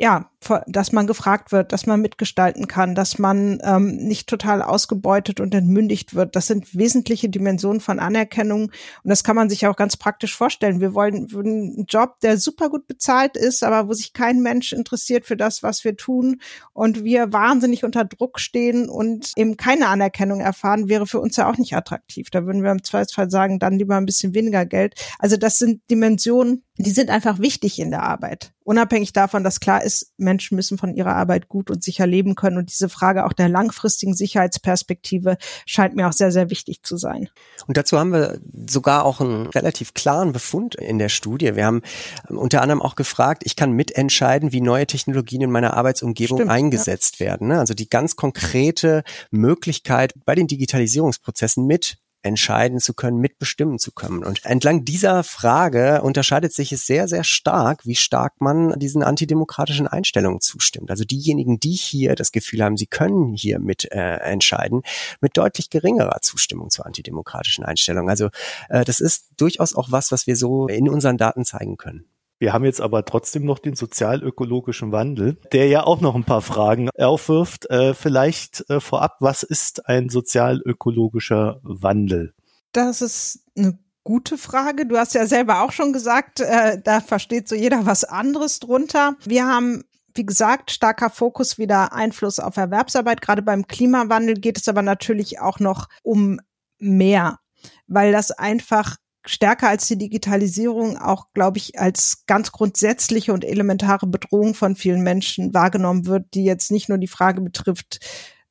[0.00, 0.29] ja,
[0.66, 5.54] dass man gefragt wird, dass man mitgestalten kann, dass man ähm, nicht total ausgebeutet und
[5.54, 6.34] entmündigt wird.
[6.34, 10.80] Das sind wesentliche Dimensionen von Anerkennung und das kann man sich auch ganz praktisch vorstellen.
[10.80, 15.26] Wir wollen einen Job, der super gut bezahlt ist, aber wo sich kein Mensch interessiert
[15.26, 16.40] für das, was wir tun
[16.72, 21.50] und wir wahnsinnig unter Druck stehen und eben keine Anerkennung erfahren, wäre für uns ja
[21.50, 22.30] auch nicht attraktiv.
[22.30, 24.94] Da würden wir im Zweifelsfall sagen, dann lieber ein bisschen weniger Geld.
[25.18, 28.52] Also das sind Dimensionen, die sind einfach wichtig in der Arbeit.
[28.64, 30.12] Unabhängig davon, dass klar ist,
[30.50, 32.58] müssen von ihrer Arbeit gut und sicher leben können.
[32.58, 37.28] Und diese Frage auch der langfristigen Sicherheitsperspektive scheint mir auch sehr, sehr wichtig zu sein.
[37.66, 41.56] Und dazu haben wir sogar auch einen relativ klaren Befund in der Studie.
[41.56, 41.82] Wir haben
[42.28, 47.20] unter anderem auch gefragt, ich kann mitentscheiden, wie neue Technologien in meiner Arbeitsumgebung Stimmt, eingesetzt
[47.20, 47.26] ja.
[47.26, 47.48] werden.
[47.48, 47.58] Ne?
[47.58, 54.24] Also die ganz konkrete Möglichkeit bei den Digitalisierungsprozessen mit entscheiden zu können, mitbestimmen zu können.
[54.24, 59.86] Und entlang dieser Frage unterscheidet sich es sehr, sehr stark, wie stark man diesen antidemokratischen
[59.86, 60.90] Einstellungen zustimmt.
[60.90, 64.82] Also diejenigen, die hier das Gefühl haben, sie können hier mit äh, entscheiden,
[65.20, 68.10] mit deutlich geringerer Zustimmung zur antidemokratischen Einstellung.
[68.10, 68.28] Also
[68.68, 72.09] äh, das ist durchaus auch was, was wir so in unseren Daten zeigen können.
[72.40, 76.40] Wir haben jetzt aber trotzdem noch den sozialökologischen Wandel, der ja auch noch ein paar
[76.40, 77.68] Fragen aufwirft.
[77.68, 82.32] Äh, vielleicht äh, vorab, was ist ein sozialökologischer Wandel?
[82.72, 84.86] Das ist eine gute Frage.
[84.86, 89.16] Du hast ja selber auch schon gesagt, äh, da versteht so jeder was anderes drunter.
[89.26, 93.20] Wir haben wie gesagt, starker Fokus wieder Einfluss auf Erwerbsarbeit.
[93.20, 96.40] Gerade beim Klimawandel geht es aber natürlich auch noch um
[96.78, 97.38] mehr,
[97.86, 98.96] weil das einfach
[99.30, 105.02] stärker als die Digitalisierung auch, glaube ich, als ganz grundsätzliche und elementare Bedrohung von vielen
[105.02, 108.00] Menschen wahrgenommen wird, die jetzt nicht nur die Frage betrifft,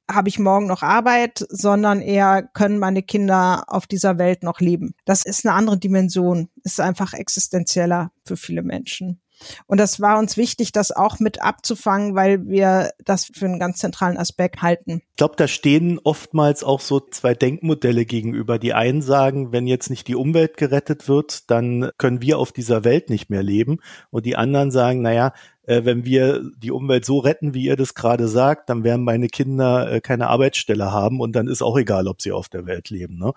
[0.10, 4.96] habe ich morgen noch Arbeit, sondern eher können meine Kinder auf dieser Welt noch leben.
[5.06, 9.22] Das ist eine andere Dimension, ist einfach existenzieller für viele Menschen.
[9.68, 13.80] Und das war uns wichtig, das auch mit abzufangen, weil wir das für einen ganz
[13.80, 15.02] zentralen Aspekt halten.
[15.12, 18.60] Ich glaube, da stehen oftmals auch so zwei Denkmodelle gegenüber.
[18.60, 22.84] Die einen sagen, wenn jetzt nicht die Umwelt gerettet wird, dann können wir auf dieser
[22.84, 23.80] Welt nicht mehr leben.
[24.12, 25.34] Und die anderen sagen, naja,
[25.70, 29.28] äh, wenn wir die Umwelt so retten, wie ihr das gerade sagt, dann werden meine
[29.28, 32.90] Kinder äh, keine Arbeitsstelle haben und dann ist auch egal, ob sie auf der Welt
[32.90, 33.20] leben.
[33.20, 33.34] Ne?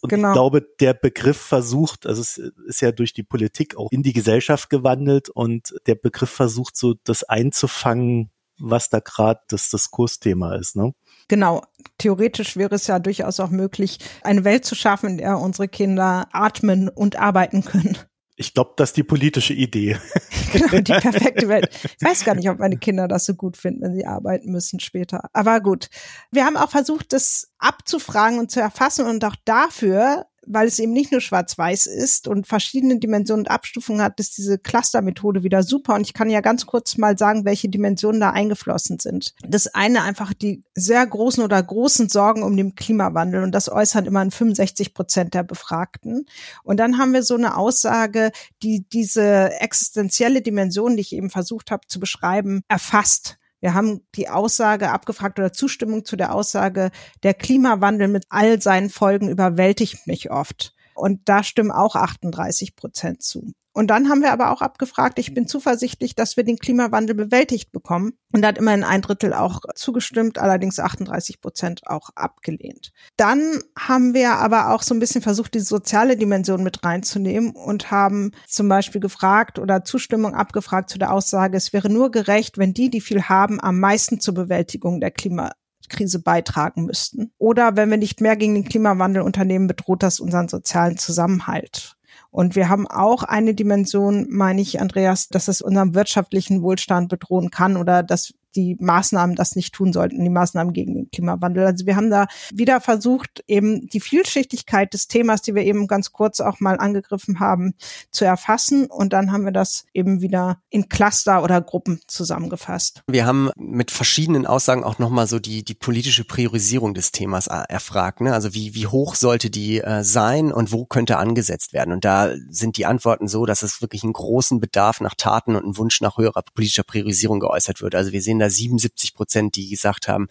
[0.00, 0.28] Und genau.
[0.28, 4.12] ich glaube, der Begriff versucht, also es ist ja durch die Politik auch in die
[4.12, 10.76] Gesellschaft gewandelt und der Begriff versucht so das einzufangen, was da gerade das Diskursthema ist.
[10.76, 10.92] Ne?
[11.28, 11.62] Genau,
[11.98, 16.28] theoretisch wäre es ja durchaus auch möglich, eine Welt zu schaffen, in der unsere Kinder
[16.32, 17.96] atmen und arbeiten können.
[18.40, 19.98] Ich glaube, das ist die politische Idee.
[20.52, 21.68] genau, die perfekte Welt.
[21.84, 24.80] Ich weiß gar nicht, ob meine Kinder das so gut finden, wenn sie arbeiten müssen
[24.80, 25.28] später.
[25.34, 25.90] Aber gut.
[26.30, 30.92] Wir haben auch versucht, das abzufragen und zu erfassen und auch dafür weil es eben
[30.92, 35.94] nicht nur schwarz-weiß ist und verschiedene Dimensionen und Abstufungen hat, ist diese Cluster-Methode wieder super.
[35.94, 39.34] Und ich kann ja ganz kurz mal sagen, welche Dimensionen da eingeflossen sind.
[39.46, 44.06] Das eine einfach die sehr großen oder großen Sorgen um den Klimawandel und das äußern
[44.06, 46.26] immer 65 Prozent der Befragten.
[46.62, 51.70] Und dann haben wir so eine Aussage, die diese existenzielle Dimension, die ich eben versucht
[51.70, 53.39] habe zu beschreiben, erfasst.
[53.60, 56.90] Wir haben die Aussage abgefragt oder Zustimmung zu der Aussage,
[57.22, 60.74] der Klimawandel mit all seinen Folgen überwältigt mich oft.
[60.94, 63.52] Und da stimmen auch 38 Prozent zu.
[63.72, 67.70] Und dann haben wir aber auch abgefragt, ich bin zuversichtlich, dass wir den Klimawandel bewältigt
[67.70, 68.14] bekommen.
[68.32, 72.90] Und da hat immerhin ein Drittel auch zugestimmt, allerdings 38 Prozent auch abgelehnt.
[73.16, 77.90] Dann haben wir aber auch so ein bisschen versucht, die soziale Dimension mit reinzunehmen und
[77.90, 82.74] haben zum Beispiel gefragt oder Zustimmung abgefragt zu der Aussage, es wäre nur gerecht, wenn
[82.74, 85.52] die, die viel haben, am meisten zur Bewältigung der Klima
[85.90, 87.32] Krise beitragen müssten.
[87.36, 91.96] Oder wenn wir nicht mehr gegen den Klimawandel unternehmen, bedroht das unseren sozialen Zusammenhalt.
[92.30, 97.50] Und wir haben auch eine Dimension, meine ich, Andreas, dass es unseren wirtschaftlichen Wohlstand bedrohen
[97.50, 101.66] kann oder dass die Maßnahmen das nicht tun sollten, die Maßnahmen gegen den Klimawandel.
[101.66, 106.12] Also wir haben da wieder versucht, eben die Vielschichtigkeit des Themas, die wir eben ganz
[106.12, 107.74] kurz auch mal angegriffen haben,
[108.10, 108.86] zu erfassen.
[108.86, 113.02] Und dann haben wir das eben wieder in Cluster oder Gruppen zusammengefasst.
[113.06, 117.62] Wir haben mit verschiedenen Aussagen auch nochmal so die, die politische Priorisierung des Themas äh,
[117.68, 118.20] erfragt.
[118.20, 118.32] Ne?
[118.32, 121.92] Also wie, wie hoch sollte die äh, sein und wo könnte angesetzt werden?
[121.92, 125.64] Und da sind die Antworten so, dass es wirklich einen großen Bedarf nach Taten und
[125.64, 127.94] einen Wunsch nach höherer politischer Priorisierung geäußert wird.
[127.94, 130.28] Also wir sehen da 77 Prozent, die gesagt haben,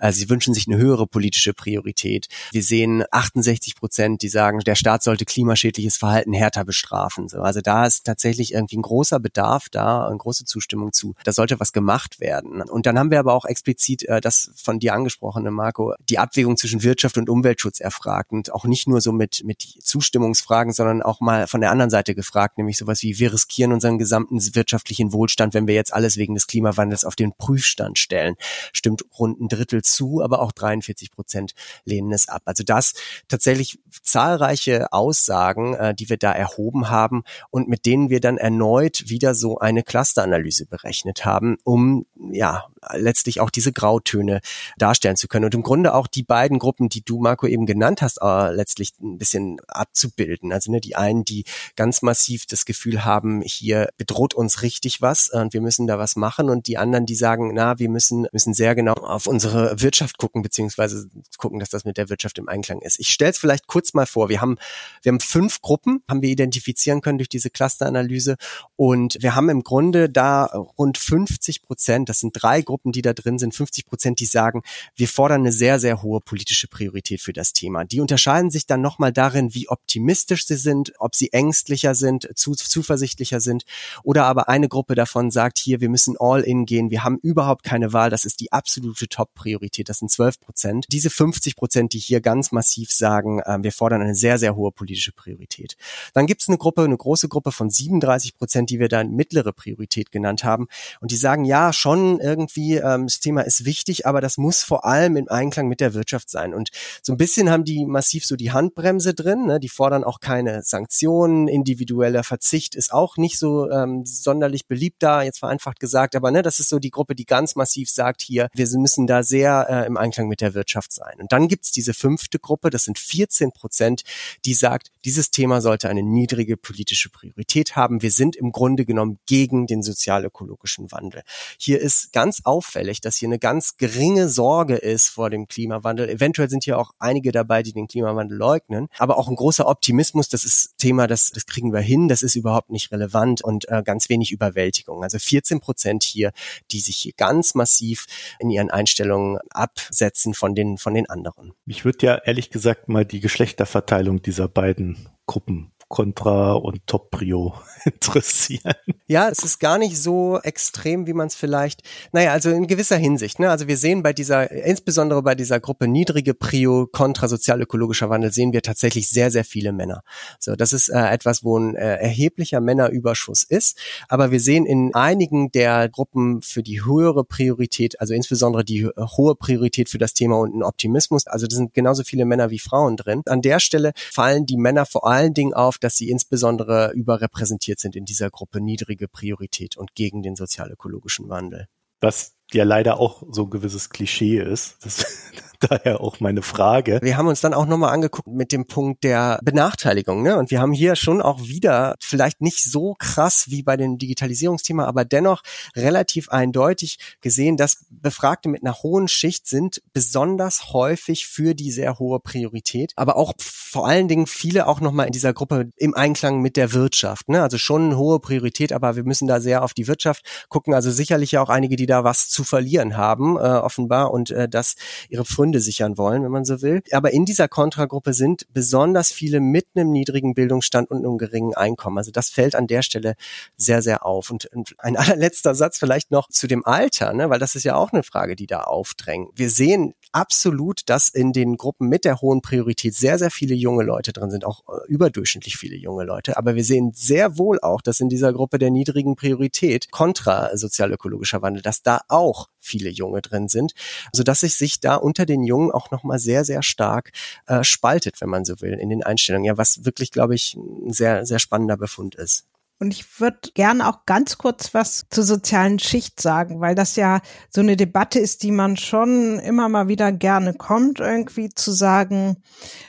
[0.00, 2.28] äh, sie wünschen sich eine höhere politische Priorität.
[2.52, 7.28] Wir sehen 68 Prozent, die sagen, der Staat sollte klimaschädliches Verhalten härter bestrafen.
[7.28, 11.14] So, also da ist tatsächlich irgendwie ein großer Bedarf da, eine große Zustimmung zu.
[11.24, 12.62] Da sollte was gemacht werden.
[12.62, 16.56] Und dann haben wir aber auch explizit äh, das von dir angesprochene, Marco, die Abwägung
[16.56, 21.20] zwischen Wirtschaft und Umweltschutz erfragt und auch nicht nur so mit, mit Zustimmungsfragen, sondern auch
[21.20, 25.54] mal von der anderen Seite gefragt, nämlich sowas wie, wir riskieren unseren gesamten wirtschaftlichen Wohlstand,
[25.54, 28.36] wenn wir jetzt alles wegen des Klimawandels auf den Prüf Prüfstand stellen.
[28.72, 31.52] Stimmt rund ein Drittel zu, aber auch 43 Prozent
[31.84, 32.40] lehnen es ab.
[32.46, 32.94] Also das
[33.28, 39.04] tatsächlich zahlreiche Aussagen, äh, die wir da erhoben haben und mit denen wir dann erneut
[39.08, 44.40] wieder so eine Clusteranalyse berechnet haben, um ja letztlich auch diese Grautöne
[44.78, 48.02] darstellen zu können und im Grunde auch die beiden Gruppen, die du Marco eben genannt
[48.02, 50.52] hast, äh, letztlich ein bisschen abzubilden.
[50.52, 51.44] Also ne, die einen, die
[51.76, 56.16] ganz massiv das Gefühl haben, hier bedroht uns richtig was und wir müssen da was
[56.16, 60.18] machen und die anderen, die sagen, na, wir müssen müssen sehr genau auf unsere Wirtschaft
[60.18, 63.00] gucken beziehungsweise gucken, dass das mit der Wirtschaft im Einklang ist.
[63.00, 64.28] Ich stelle es vielleicht kurz mal vor.
[64.28, 64.56] Wir haben
[65.02, 68.36] wir haben fünf Gruppen, haben wir identifizieren können durch diese Clusteranalyse
[68.76, 73.12] und wir haben im Grunde da rund 50 Prozent, das sind drei Gruppen, die da
[73.12, 74.62] drin sind, 50 Prozent, die sagen,
[74.94, 77.84] wir fordern eine sehr, sehr hohe politische Priorität für das Thema.
[77.84, 82.52] Die unterscheiden sich dann nochmal darin, wie optimistisch sie sind, ob sie ängstlicher sind, zu,
[82.54, 83.64] zuversichtlicher sind
[84.02, 87.64] oder aber eine Gruppe davon sagt, hier, wir müssen all in gehen, wir haben überhaupt
[87.64, 90.86] keine Wahl, das ist die absolute Top-Priorität, das sind 12 Prozent.
[90.90, 94.70] Diese 50 Prozent, die hier ganz massiv sagen, äh, wir fordern eine sehr, sehr hohe
[94.70, 95.76] politische Priorität.
[96.14, 99.52] Dann gibt es eine Gruppe, eine große Gruppe von 37 Prozent, die wir dann mittlere
[99.52, 100.68] Priorität genannt haben
[101.00, 104.84] und die sagen, ja, schon irgendwie, ähm, das Thema ist wichtig, aber das muss vor
[104.84, 106.54] allem im Einklang mit der Wirtschaft sein.
[106.54, 106.70] Und
[107.02, 109.60] so ein bisschen haben die massiv so die Handbremse drin, ne?
[109.60, 115.22] die fordern auch keine Sanktionen, individueller Verzicht ist auch nicht so ähm, sonderlich beliebt da,
[115.22, 118.48] jetzt vereinfacht gesagt, aber ne, das ist so die Gruppe, die ganz massiv sagt hier,
[118.54, 121.20] wir müssen da sehr äh, im Einklang mit der Wirtschaft sein.
[121.20, 124.02] Und dann gibt's diese fünfte Gruppe, das sind 14 Prozent,
[124.44, 128.02] die sagt, dieses Thema sollte eine niedrige politische Priorität haben.
[128.02, 131.22] Wir sind im Grunde genommen gegen den sozial-ökologischen Wandel.
[131.58, 136.08] Hier ist ganz auffällig, dass hier eine ganz geringe Sorge ist vor dem Klimawandel.
[136.08, 140.28] Eventuell sind hier auch einige dabei, die den Klimawandel leugnen, aber auch ein großer Optimismus,
[140.28, 143.82] das ist Thema, das, das kriegen wir hin, das ist überhaupt nicht relevant und äh,
[143.84, 145.02] ganz wenig Überwältigung.
[145.02, 146.32] Also 14 Prozent hier,
[146.70, 148.06] die sich hier ganz massiv
[148.38, 151.52] in ihren Einstellungen absetzen von den, von den anderen.
[151.64, 157.52] Mich würde ja ehrlich gesagt mal die Geschlechterverteilung dieser beiden Gruppen Contra und Top Prio
[157.84, 158.72] interessieren.
[159.08, 162.96] Ja, es ist gar nicht so extrem, wie man es vielleicht, naja, also in gewisser
[162.96, 163.38] Hinsicht.
[163.38, 163.50] Ne?
[163.50, 168.54] Also wir sehen bei dieser, insbesondere bei dieser Gruppe niedrige Prio Contra sozial-ökologischer Wandel, sehen
[168.54, 170.02] wir tatsächlich sehr, sehr viele Männer.
[170.38, 173.78] So, das ist äh, etwas, wo ein äh, erheblicher Männerüberschuss ist.
[174.08, 179.34] Aber wir sehen in einigen der Gruppen für die höhere Priorität, also insbesondere die hohe
[179.34, 182.96] Priorität für das Thema und ein Optimismus, also das sind genauso viele Männer wie Frauen
[182.96, 183.20] drin.
[183.26, 187.96] An der Stelle fallen die Männer vor allen Dingen auf, dass sie insbesondere überrepräsentiert sind
[187.96, 191.66] in dieser Gruppe niedrige Priorität und gegen den sozial-ökologischen Wandel.
[192.00, 194.76] Was ja leider auch so ein gewisses Klischee ist.
[194.84, 195.04] Das,
[195.62, 196.98] daher auch meine Frage.
[197.02, 200.22] Wir haben uns dann auch nochmal angeguckt mit dem Punkt der Benachteiligung.
[200.22, 200.36] Ne?
[200.36, 204.84] Und wir haben hier schon auch wieder, vielleicht nicht so krass wie bei dem Digitalisierungsthema,
[204.84, 205.42] aber dennoch
[205.76, 211.98] relativ eindeutig gesehen, dass Befragte mit einer hohen Schicht sind besonders häufig für die sehr
[211.98, 216.40] hohe Priorität, aber auch vor allen Dingen viele auch nochmal in dieser Gruppe im Einklang
[216.40, 217.28] mit der Wirtschaft.
[217.28, 217.42] Ne?
[217.42, 220.74] Also schon eine hohe Priorität, aber wir müssen da sehr auf die Wirtschaft gucken.
[220.74, 224.76] Also sicherlich auch einige, die da was zu verlieren haben, äh, offenbar, und äh, das
[225.08, 226.82] ihre Pfründe sichern wollen, wenn man so will.
[226.92, 231.98] Aber in dieser Kontragruppe sind besonders viele mit einem niedrigen Bildungsstand und einem geringen Einkommen.
[231.98, 233.14] Also das fällt an der Stelle
[233.56, 234.30] sehr, sehr auf.
[234.30, 237.30] Und ein allerletzter Satz vielleicht noch zu dem Alter, ne?
[237.30, 239.30] weil das ist ja auch eine Frage, die da aufdrängt.
[239.34, 243.82] Wir sehen absolut, dass in den Gruppen mit der hohen Priorität sehr, sehr viele junge
[243.82, 246.36] Leute drin sind, auch äh, überdurchschnittlich viele junge Leute.
[246.36, 251.42] Aber wir sehen sehr wohl auch, dass in dieser Gruppe der niedrigen Priorität kontra sozialökologischer
[251.42, 253.74] Wandel, dass da auch auch viele Junge drin sind,
[254.12, 257.12] so dass es sich da unter den Jungen auch noch mal sehr sehr stark
[257.46, 259.44] äh, spaltet, wenn man so will, in den Einstellungen.
[259.44, 262.46] Ja, was wirklich, glaube ich, ein sehr sehr spannender Befund ist.
[262.82, 267.20] Und ich würde gerne auch ganz kurz was zur sozialen Schicht sagen, weil das ja
[267.48, 272.42] so eine Debatte ist, die man schon immer mal wieder gerne kommt, irgendwie zu sagen,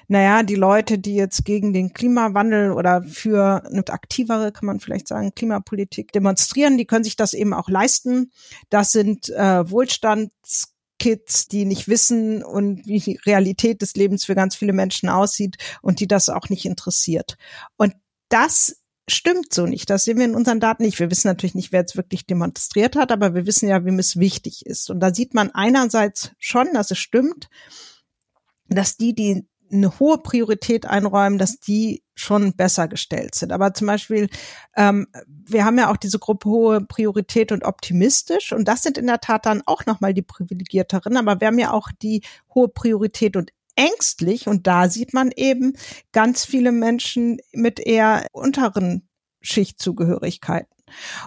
[0.07, 5.07] naja, die Leute, die jetzt gegen den Klimawandel oder für eine aktivere, kann man vielleicht
[5.07, 8.31] sagen, Klimapolitik demonstrieren, die können sich das eben auch leisten.
[8.71, 14.33] Das sind äh, Wohlstands Kids, die nicht wissen und wie die Realität des Lebens für
[14.33, 17.37] ganz viele Menschen aussieht und die das auch nicht interessiert.
[17.77, 17.93] Und
[18.29, 19.89] das stimmt so nicht.
[19.89, 20.99] Das sehen wir in unseren Daten nicht.
[20.99, 24.17] Wir wissen natürlich nicht, wer jetzt wirklich demonstriert hat, aber wir wissen ja, wem es
[24.17, 24.89] wichtig ist.
[24.89, 27.49] Und da sieht man einerseits schon, dass es stimmt,
[28.67, 33.51] dass die, die eine hohe Priorität einräumen, dass die schon besser gestellt sind.
[33.51, 34.29] Aber zum Beispiel,
[34.75, 39.07] ähm, wir haben ja auch diese Gruppe hohe Priorität und optimistisch und das sind in
[39.07, 41.17] der Tat dann auch nochmal die privilegierteren.
[41.17, 42.21] Aber wir haben ja auch die
[42.53, 45.73] hohe Priorität und ängstlich und da sieht man eben
[46.11, 49.07] ganz viele Menschen mit eher unteren
[49.41, 50.73] Schichtzugehörigkeiten.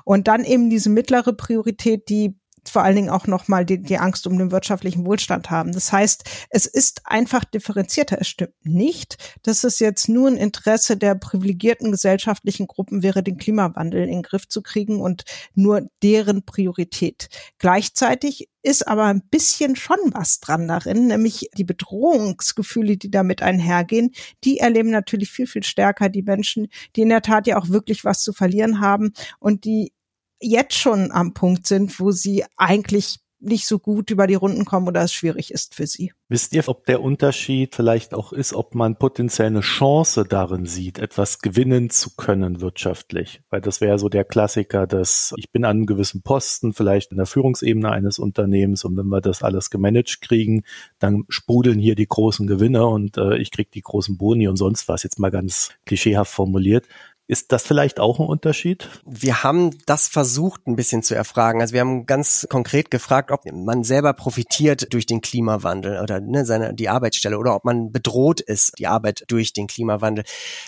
[0.05, 2.39] Und dann eben diese mittlere Priorität, die
[2.69, 5.73] vor allen Dingen auch nochmal die, die Angst um den wirtschaftlichen Wohlstand haben.
[5.73, 8.19] Das heißt, es ist einfach differenzierter.
[8.21, 13.39] Es stimmt nicht, dass es jetzt nur ein Interesse der privilegierten gesellschaftlichen Gruppen wäre, den
[13.39, 17.29] Klimawandel in den Griff zu kriegen und nur deren Priorität.
[17.59, 24.11] Gleichzeitig ist aber ein bisschen schon was dran darin, nämlich die Bedrohungsgefühle, die damit einhergehen,
[24.43, 28.05] die erleben natürlich viel, viel stärker die Menschen, die in der Tat ja auch wirklich
[28.05, 29.93] was zu verlieren haben und die
[30.41, 34.89] jetzt schon am Punkt sind, wo sie eigentlich nicht so gut über die Runden kommen
[34.89, 36.13] oder es schwierig ist für sie.
[36.29, 40.99] Wisst ihr, ob der Unterschied vielleicht auch ist, ob man potenziell eine Chance darin sieht,
[40.99, 43.43] etwas gewinnen zu können wirtschaftlich?
[43.51, 47.19] Weil das wäre so der Klassiker, dass ich bin an einem gewissen Posten, vielleicht in
[47.19, 50.65] der Führungsebene eines Unternehmens und wenn wir das alles gemanagt kriegen,
[50.99, 54.89] dann sprudeln hier die großen Gewinne und äh, ich krieg die großen Boni und sonst
[54.89, 56.87] was, jetzt mal ganz klischeehaft formuliert.
[57.29, 58.89] Ist das vielleicht auch ein Unterschied?
[59.05, 61.61] Wir haben das versucht ein bisschen zu erfragen.
[61.61, 66.45] Also wir haben ganz konkret gefragt, ob man selber profitiert durch den Klimawandel oder ne,
[66.45, 70.25] seine, die Arbeitsstelle oder ob man bedroht ist, die Arbeit durch den Klimawandel.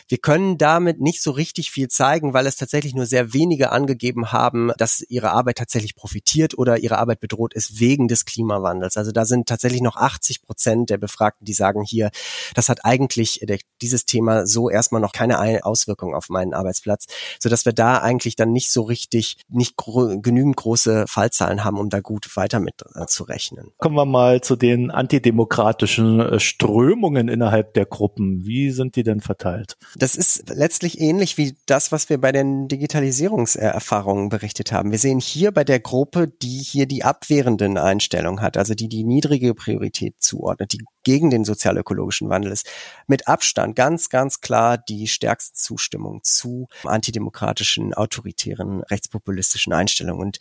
[0.08, 4.32] Wir können damit nicht so richtig viel zeigen, weil es tatsächlich nur sehr wenige angegeben
[4.32, 8.96] haben, dass ihre Arbeit tatsächlich profitiert oder ihre Arbeit bedroht ist wegen des Klimawandels.
[8.96, 12.10] Also da sind tatsächlich noch 80 Prozent der Befragten, die sagen hier,
[12.54, 13.46] das hat eigentlich
[13.80, 17.06] dieses Thema so erstmal noch keine Auswirkung auf meinen einen Arbeitsplatz,
[17.38, 21.78] so dass wir da eigentlich dann nicht so richtig, nicht gro genügend große Fallzahlen haben,
[21.78, 23.72] um da gut weiter mit äh, zu rechnen.
[23.78, 28.44] Kommen wir mal zu den antidemokratischen äh, Strömungen innerhalb der Gruppen.
[28.44, 29.76] Wie sind die denn verteilt?
[29.96, 34.90] Das ist letztlich ähnlich wie das, was wir bei den Digitalisierungserfahrungen berichtet haben.
[34.90, 39.04] Wir sehen hier bei der Gruppe, die hier die abwehrenden Einstellungen hat, also die die
[39.04, 42.68] niedrige Priorität zuordnet, die gegen den sozialökologischen Wandel ist,
[43.06, 50.20] mit Abstand ganz, ganz klar die stärkste Zustimmung zu antidemokratischen, autoritären, rechtspopulistischen Einstellungen.
[50.20, 50.38] Und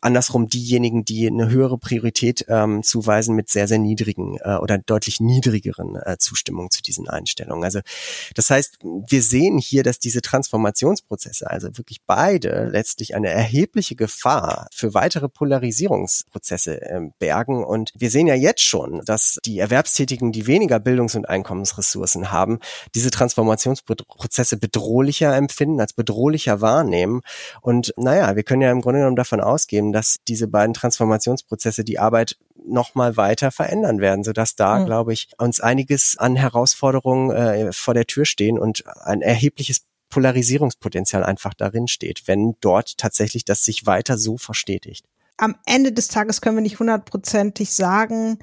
[0.00, 5.20] andersrum diejenigen, die eine höhere Priorität ähm, zuweisen mit sehr, sehr niedrigen äh, oder deutlich
[5.20, 7.64] niedrigeren äh, Zustimmung zu diesen Einstellungen.
[7.64, 7.80] Also
[8.34, 14.68] das heißt, wir sehen hier, dass diese Transformationsprozesse, also wirklich beide letztlich eine erhebliche Gefahr
[14.72, 17.64] für weitere Polarisierungsprozesse äh, bergen.
[17.64, 19.60] Und wir sehen ja jetzt schon, dass die
[20.00, 22.58] Berufstätigen, die weniger Bildungs- und Einkommensressourcen haben,
[22.94, 27.22] diese Transformationsprozesse bedrohlicher empfinden, als bedrohlicher wahrnehmen.
[27.60, 31.98] Und naja, wir können ja im Grunde genommen davon ausgehen, dass diese beiden Transformationsprozesse die
[31.98, 34.86] Arbeit noch mal weiter verändern werden, sodass da, mhm.
[34.86, 41.24] glaube ich, uns einiges an Herausforderungen äh, vor der Tür stehen und ein erhebliches Polarisierungspotenzial
[41.24, 45.06] einfach darin steht, wenn dort tatsächlich das sich weiter so verstetigt.
[45.36, 48.38] Am Ende des Tages können wir nicht hundertprozentig sagen,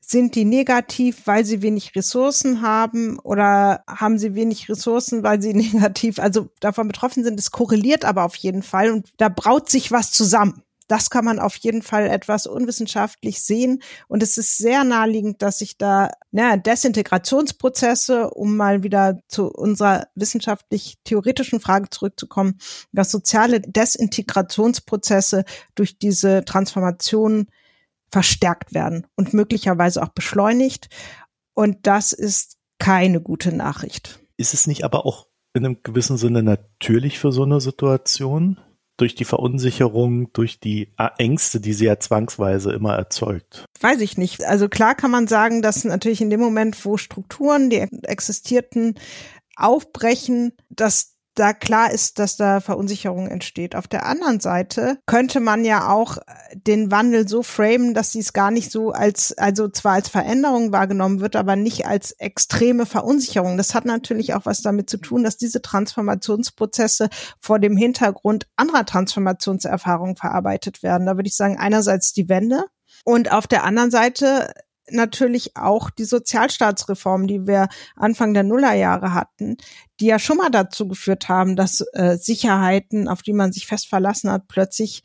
[0.00, 5.54] sind die negativ, weil sie wenig Ressourcen haben oder haben sie wenig Ressourcen, weil sie
[5.54, 7.38] negativ, also davon betroffen sind?
[7.38, 10.62] Es korreliert aber auf jeden Fall und da braut sich was zusammen.
[10.90, 13.80] Das kann man auf jeden Fall etwas unwissenschaftlich sehen.
[14.08, 20.08] Und es ist sehr naheliegend, dass sich da na, Desintegrationsprozesse, um mal wieder zu unserer
[20.16, 22.58] wissenschaftlich-theoretischen Frage zurückzukommen,
[22.90, 25.44] dass soziale Desintegrationsprozesse
[25.76, 27.46] durch diese Transformation
[28.10, 30.88] verstärkt werden und möglicherweise auch beschleunigt.
[31.54, 34.20] Und das ist keine gute Nachricht.
[34.36, 38.58] Ist es nicht aber auch in einem gewissen Sinne natürlich für so eine Situation?
[38.96, 43.64] Durch die Verunsicherung, durch die Ängste, die sie ja zwangsweise immer erzeugt?
[43.80, 44.44] Weiß ich nicht.
[44.44, 48.96] Also klar kann man sagen, dass natürlich in dem Moment, wo Strukturen, die existierten,
[49.56, 53.74] aufbrechen, dass da klar ist, dass da Verunsicherung entsteht.
[53.74, 56.18] Auf der anderen Seite könnte man ja auch
[56.54, 60.70] den Wandel so framen, dass sie es gar nicht so als, also zwar als Veränderung
[60.70, 63.56] wahrgenommen wird, aber nicht als extreme Verunsicherung.
[63.56, 67.08] Das hat natürlich auch was damit zu tun, dass diese Transformationsprozesse
[67.40, 71.06] vor dem Hintergrund anderer Transformationserfahrungen verarbeitet werden.
[71.06, 72.64] Da würde ich sagen, einerseits die Wende
[73.04, 74.52] und auf der anderen Seite
[74.92, 79.56] natürlich auch die Sozialstaatsreform, die wir Anfang der Nullerjahre hatten,
[80.00, 83.88] die ja schon mal dazu geführt haben, dass äh, Sicherheiten, auf die man sich fest
[83.88, 85.02] verlassen hat, plötzlich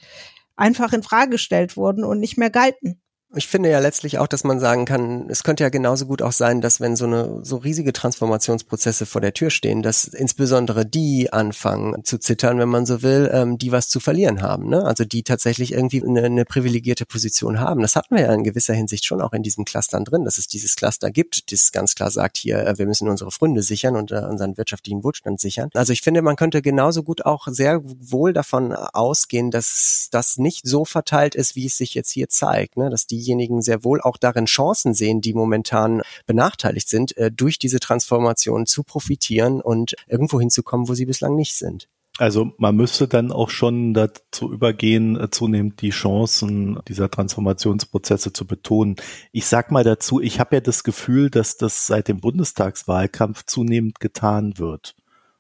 [0.56, 3.02] einfach in Frage gestellt wurden und nicht mehr galten.
[3.34, 6.32] Ich finde ja letztlich auch, dass man sagen kann, es könnte ja genauso gut auch
[6.32, 11.34] sein, dass wenn so eine so riesige Transformationsprozesse vor der Tür stehen, dass insbesondere die
[11.34, 14.70] anfangen zu zittern, wenn man so will, ähm, die was zu verlieren haben.
[14.70, 14.86] Ne?
[14.86, 17.82] Also die tatsächlich irgendwie eine, eine privilegierte Position haben.
[17.82, 20.48] Das hatten wir ja in gewisser Hinsicht schon auch in diesen Clustern drin, dass es
[20.48, 24.12] dieses Cluster gibt, das ganz klar sagt, hier, äh, wir müssen unsere Freunde sichern und
[24.12, 25.70] äh, unseren wirtschaftlichen Wohlstand sichern.
[25.74, 30.66] Also ich finde, man könnte genauso gut auch sehr wohl davon ausgehen, dass das nicht
[30.66, 32.90] so verteilt ist, wie es sich jetzt hier zeigt, ne?
[32.90, 37.60] dass die diejenigen sehr wohl auch darin Chancen sehen, die momentan benachteiligt sind, äh, durch
[37.60, 41.88] diese Transformation zu profitieren und irgendwo hinzukommen, wo sie bislang nicht sind.
[42.18, 48.48] Also man müsste dann auch schon dazu übergehen, äh, zunehmend die Chancen dieser Transformationsprozesse zu
[48.48, 48.96] betonen.
[49.34, 54.00] Ich sag mal dazu, ich habe ja das Gefühl, dass das seit dem Bundestagswahlkampf zunehmend
[54.00, 54.96] getan wird.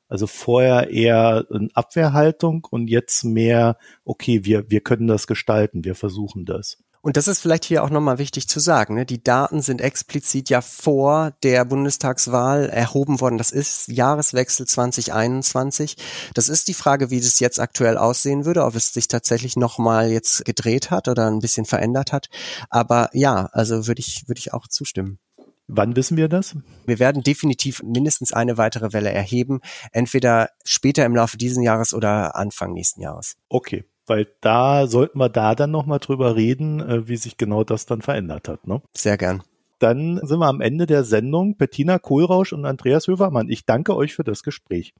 [0.09, 5.95] Also vorher eher in Abwehrhaltung und jetzt mehr, okay, wir, wir können das gestalten, wir
[5.95, 6.77] versuchen das.
[7.05, 8.95] Und das ist vielleicht hier auch nochmal wichtig zu sagen.
[8.95, 9.05] Ne?
[9.05, 13.37] Die Daten sind explizit ja vor der Bundestagswahl erhoben worden.
[13.37, 15.97] Das ist Jahreswechsel 2021.
[16.33, 20.09] Das ist die Frage, wie das jetzt aktuell aussehen würde, ob es sich tatsächlich nochmal
[20.09, 22.29] jetzt gedreht hat oder ein bisschen verändert hat.
[22.71, 25.19] Aber ja, also würde ich, würde ich auch zustimmen.
[25.67, 26.55] Wann wissen wir das?
[26.87, 29.59] Wir werden definitiv mindestens eine weitere Welle erheben,
[29.91, 33.35] entweder später im Laufe dieses Jahres oder Anfang nächsten Jahres.
[33.47, 37.85] Okay, weil da sollten wir da dann nochmal drüber reden, äh, wie sich genau das
[37.85, 38.67] dann verändert hat.
[38.67, 38.81] Ne?
[38.93, 39.43] Sehr gern.
[39.79, 41.57] Dann sind wir am Ende der Sendung.
[41.57, 44.93] Bettina Kohlrausch und Andreas Hövermann, ich danke euch für das Gespräch.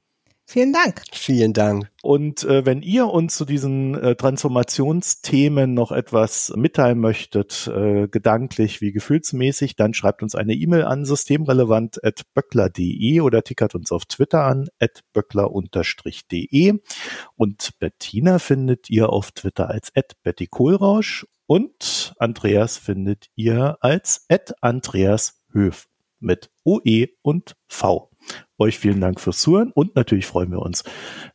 [0.48, 1.02] Vielen Dank.
[1.12, 1.90] Vielen Dank.
[2.02, 8.80] Und äh, wenn ihr uns zu diesen äh, Transformationsthemen noch etwas mitteilen möchtet, äh, gedanklich
[8.80, 14.68] wie gefühlsmäßig, dann schreibt uns eine E-Mail an systemrelevant.böckler.de oder tickert uns auf Twitter an
[15.12, 16.74] böckler-de.
[17.34, 19.90] Und Bettina findet ihr auf Twitter als
[20.22, 24.24] Betty Kohlrausch und Andreas findet ihr als
[24.60, 25.88] Andreas Höf
[26.20, 28.10] mit OE und V.
[28.58, 30.84] Euch vielen Dank fürs Zuhören und natürlich freuen wir uns,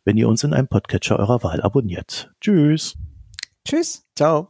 [0.04, 2.32] wenn ihr uns in einem Podcatcher eurer Wahl abonniert.
[2.42, 2.98] Tschüss.
[3.66, 4.08] Tschüss.
[4.16, 4.50] Ciao.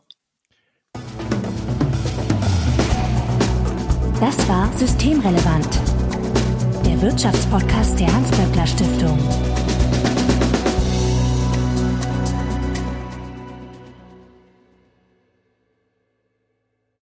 [4.19, 5.79] Das war Systemrelevant,
[6.85, 9.50] der Wirtschaftspodcast der Hans-Böckler Stiftung.